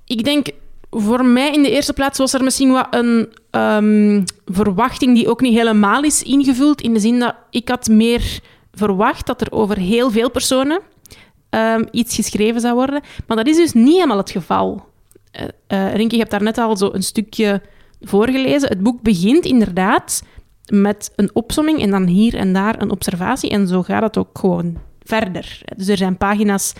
[0.05, 0.47] ik denk,
[0.89, 5.41] voor mij in de eerste plaats was er misschien wat een ehm, verwachting die ook
[5.41, 6.81] niet helemaal is ingevuld.
[6.81, 8.39] In de zin dat ik had meer
[8.73, 10.79] verwacht dat er over heel veel personen
[11.49, 13.01] ehm, iets geschreven zou worden.
[13.27, 14.85] Maar dat is dus niet helemaal het geval.
[15.67, 17.61] Eh, Rinke, je hebt daar net al zo een stukje
[18.01, 18.69] voorgelezen.
[18.69, 20.23] Het boek begint inderdaad
[20.67, 23.49] met een opsomming en dan hier en daar een observatie.
[23.49, 25.61] En zo gaat het ook gewoon verder.
[25.75, 26.73] Dus er zijn pagina's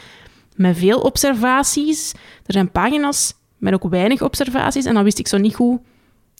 [0.59, 2.11] met veel observaties.
[2.45, 4.85] Er zijn pagina's met ook weinig observaties.
[4.85, 5.81] En dan wist ik zo niet hoe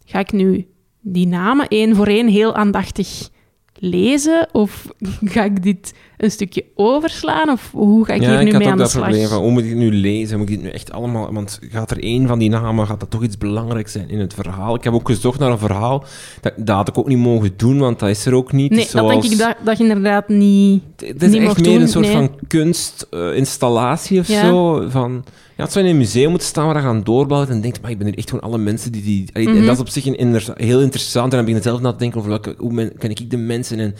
[0.05, 0.67] ga ik nu
[1.01, 3.29] die namen één voor één heel aandachtig
[3.73, 4.47] lezen?
[4.51, 4.87] Of
[5.33, 7.49] ga ik dit een stukje overslaan?
[7.49, 9.03] Of hoe ga ik ja, hier ik nu had mee ook aan de dat slag?
[9.03, 10.37] probleem van hoe moet ik het nu lezen?
[10.37, 11.33] Moet ik dit nu echt allemaal...
[11.33, 14.33] Want gaat er één van die namen, gaat dat toch iets belangrijks zijn in het
[14.33, 14.75] verhaal?
[14.75, 16.03] Ik heb ook gezocht naar een verhaal.
[16.41, 18.71] Dat, dat had ik ook niet mogen doen, want dat is er ook niet.
[18.71, 20.83] Nee, dat denk ik dat, dat je inderdaad niet...
[20.97, 22.13] Het is niet echt meer doen, een soort nee.
[22.13, 24.47] van kunstinstallatie of Ja.
[24.47, 24.85] zo.
[24.89, 25.23] Van,
[25.57, 27.91] ja, het zou in een museum moeten staan waar je aan doorbladert en denkt, maar
[27.91, 29.01] ik ben hier echt gewoon alle mensen die...
[29.03, 29.57] die allee, Mhm.
[29.57, 31.31] En dat is op zich een, heel interessant.
[31.31, 33.37] En dan begin je zelf na te denken over welke, hoe men, ken ik de
[33.37, 33.95] mensen en...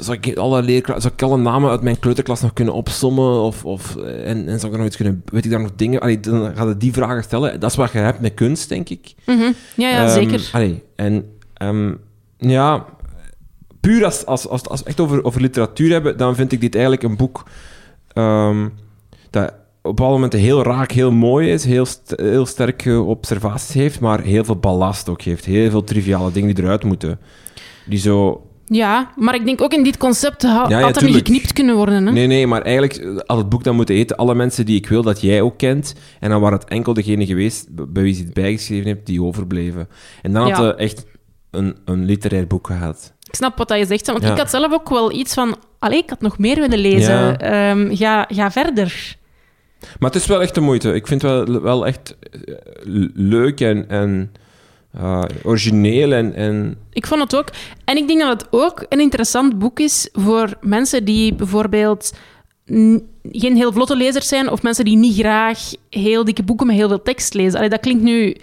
[0.00, 3.40] Zou ik, alle leerkla- zou ik alle namen uit mijn kleuterklas nog kunnen opsommen?
[3.42, 5.22] Of, of, en, en zou ik er nog iets kunnen...
[5.24, 6.00] Weet ik daar nog dingen...
[6.00, 7.60] Allee, dan ga je die vragen stellen.
[7.60, 9.14] Dat is wat je hebt met kunst, denk ik.
[9.26, 9.52] Mhm.
[9.76, 10.48] Ja, ja, Ehm, zeker.
[10.52, 11.24] allee, en
[11.54, 11.92] ehm,
[12.36, 12.84] ja,
[13.80, 16.72] puur als, als, als, als we echt over, over literatuur hebben, dan vind ik dit
[16.74, 17.42] eigenlijk een boek
[18.12, 18.68] ehm,
[19.30, 19.52] dat
[19.84, 24.20] op bepaalde momenten heel raak, heel mooi is, heel, st- heel sterke observaties heeft, maar
[24.20, 25.44] heel veel ballast ook heeft.
[25.44, 27.18] Heel veel triviale dingen die eruit moeten.
[27.86, 28.46] Die zo...
[28.66, 31.74] Ja, maar ik denk ook in dit concept ha- Ja, ja, had er geknipt kunnen
[31.76, 32.06] worden.
[32.06, 32.12] Hè?
[32.12, 34.86] Nee, nee, maar eigenlijk eh, had het boek dan moeten heten Alle mensen die ik
[34.88, 35.94] wil dat jij ook kent.
[36.20, 39.88] En dan waren het enkel degene geweest bij wie je het bijgeschreven hebt, die overbleven.
[40.22, 40.66] En dan had Ja.
[40.66, 41.04] je echt
[41.50, 43.12] een, een literair boek gehad.
[43.28, 45.56] Ik snap wat dat je zegt, want ik had zelf ook wel iets van...
[45.78, 47.14] Allee, ik had nog meer willen lezen.
[47.14, 47.38] Ja.
[47.38, 49.16] Ehm, ga, ga verder.
[49.98, 50.94] Maar het is wel echt de moeite.
[50.94, 52.54] Ik vind het wel, wel echt eh,
[53.14, 54.32] leuk en, en
[55.42, 57.48] origineel en, en Ik vond het ook.
[57.84, 62.12] En ik denk dat het ook een interessant boek is voor mensen die bijvoorbeeld
[63.22, 66.88] geen heel vlotte lezers zijn of mensen die niet graag heel dikke boeken met heel
[66.88, 67.56] veel tekst lezen.
[67.56, 68.36] Allee, dat klinkt nu...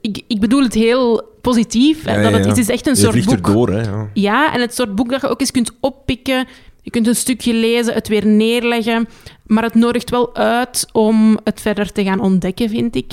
[0.00, 2.04] Ik, ik bedoel het heel positief.
[2.04, 2.48] Ja, dat het, ja.
[2.48, 3.46] het is echt een je soort boek...
[3.46, 3.82] erdoor, hè.
[4.14, 6.46] Ja, en het soort boek dat je ook eens kunt oppikken.
[6.82, 9.08] Je kunt een stukje lezen, het weer neerleggen.
[9.46, 13.12] Maar het nodigt wel uit om het verder te gaan ontdekken, vind ik.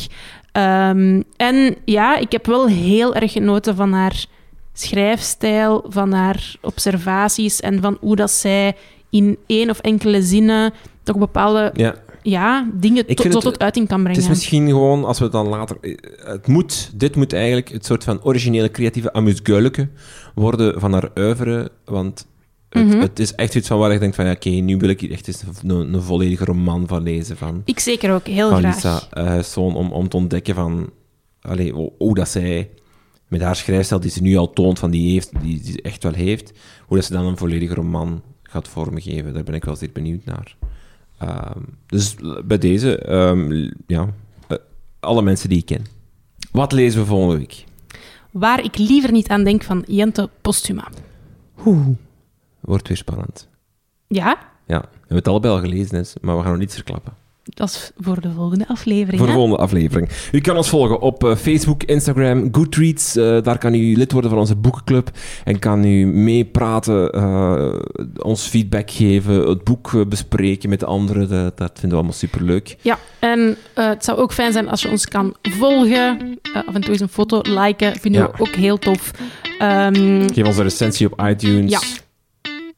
[0.52, 4.26] Ehm, en ja, ik heb wel heel erg genoten van haar
[4.74, 8.76] schrijfstijl, van haar observaties en van hoe dat zij
[9.10, 10.74] in één of enkele zinnen
[11.04, 11.96] toch bepaalde Ja.
[12.22, 14.24] ja, dingen tot, het- tot uiting kan Het brengen.
[14.24, 15.78] is misschien gewoon, als we het dan later...
[15.82, 19.90] eh, Het moet, dit moet eigenlijk het soort van originele, creatieve amusguileke
[20.36, 22.26] worden van haar oeuvre, want
[22.72, 23.00] het, Mhm.
[23.00, 25.12] het is echt iets van waar ik denk van, ja, oké, nu wil ik hier
[25.12, 29.08] echt eens een, een volledige roman van lezen van, Ik zeker ook, heel van graag.
[29.16, 30.90] Lisa Soon, om, om te ontdekken van,
[31.42, 32.70] allee, hoe, hoe dat zij
[33.28, 36.04] met haar schrijfstijl die ze nu al toont, van die, heeft, die, die ze echt
[36.04, 36.52] wel heeft,
[36.86, 39.34] hoe dat ze dan een volledige roman gaat vormgeven.
[39.34, 40.56] Daar ben ik wel zeer benieuwd naar.
[41.18, 42.16] Ehm, dus
[42.46, 44.08] bij deze, ehm, ja,
[44.48, 44.58] eh,
[45.00, 45.86] alle mensen die ik ken.
[46.52, 47.64] Wat lezen we volgende week?
[48.32, 50.88] Waar ik liever niet aan denk van Jente Postuma.
[52.62, 53.48] Wordt weer spannend.
[54.08, 54.38] Ja,
[54.68, 57.14] Ja, we hebben het allebei al gelezen, dus, maar we gaan nog niets verklappen.
[57.44, 59.18] dat is voor de volgende aflevering.
[59.18, 59.38] Voor de hè?
[59.38, 60.10] volgende aflevering.
[60.32, 63.16] U kan ons volgen op eh, Facebook, Instagram, Goodreads.
[63.16, 65.10] Eh, daar kan u lid worden van onze boekenclub
[65.44, 67.74] en kan u meepraten, eh,
[68.18, 71.30] ons feedback geven, het boek bespreken met de anderen.
[71.30, 72.76] Dat, dat vinden we allemaal superleuk.
[72.82, 76.40] Ja, en het zou ook fijn zijn als je ons kan volgen.
[76.54, 78.32] Af en toe eens een foto liken, vinden Ja.
[78.32, 79.12] we ook heel tof.
[79.60, 81.72] Ehm, Geef ons een recensie op iTunes.
[81.72, 81.80] Ja.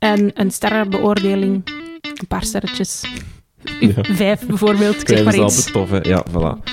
[0.04, 1.62] En een sterrenbeoordeling.
[2.02, 3.02] Een paar sterretjes.
[3.80, 3.92] Ja.
[4.02, 5.72] Vijf bijvoorbeeld, ik zeg maar ze iets.
[5.72, 5.98] tof, hè?
[6.02, 6.64] Ja, voilà.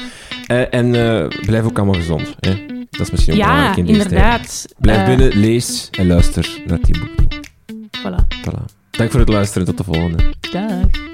[0.47, 2.35] Eh, en eh, blijf ook allemaal gezond.
[2.41, 2.67] Hè?
[2.91, 4.11] Dat is misschien ook Ja, belangrijk in deze tijd.
[4.13, 4.67] inderdaad.
[4.79, 7.35] Blijf Eh, binnen, lees en luister naar die boek.
[7.99, 8.27] Voilà.
[8.49, 8.65] Voilà.
[8.91, 9.67] Dank voor het luisteren.
[9.67, 10.35] Tot de volgende.
[10.53, 11.10] Dag.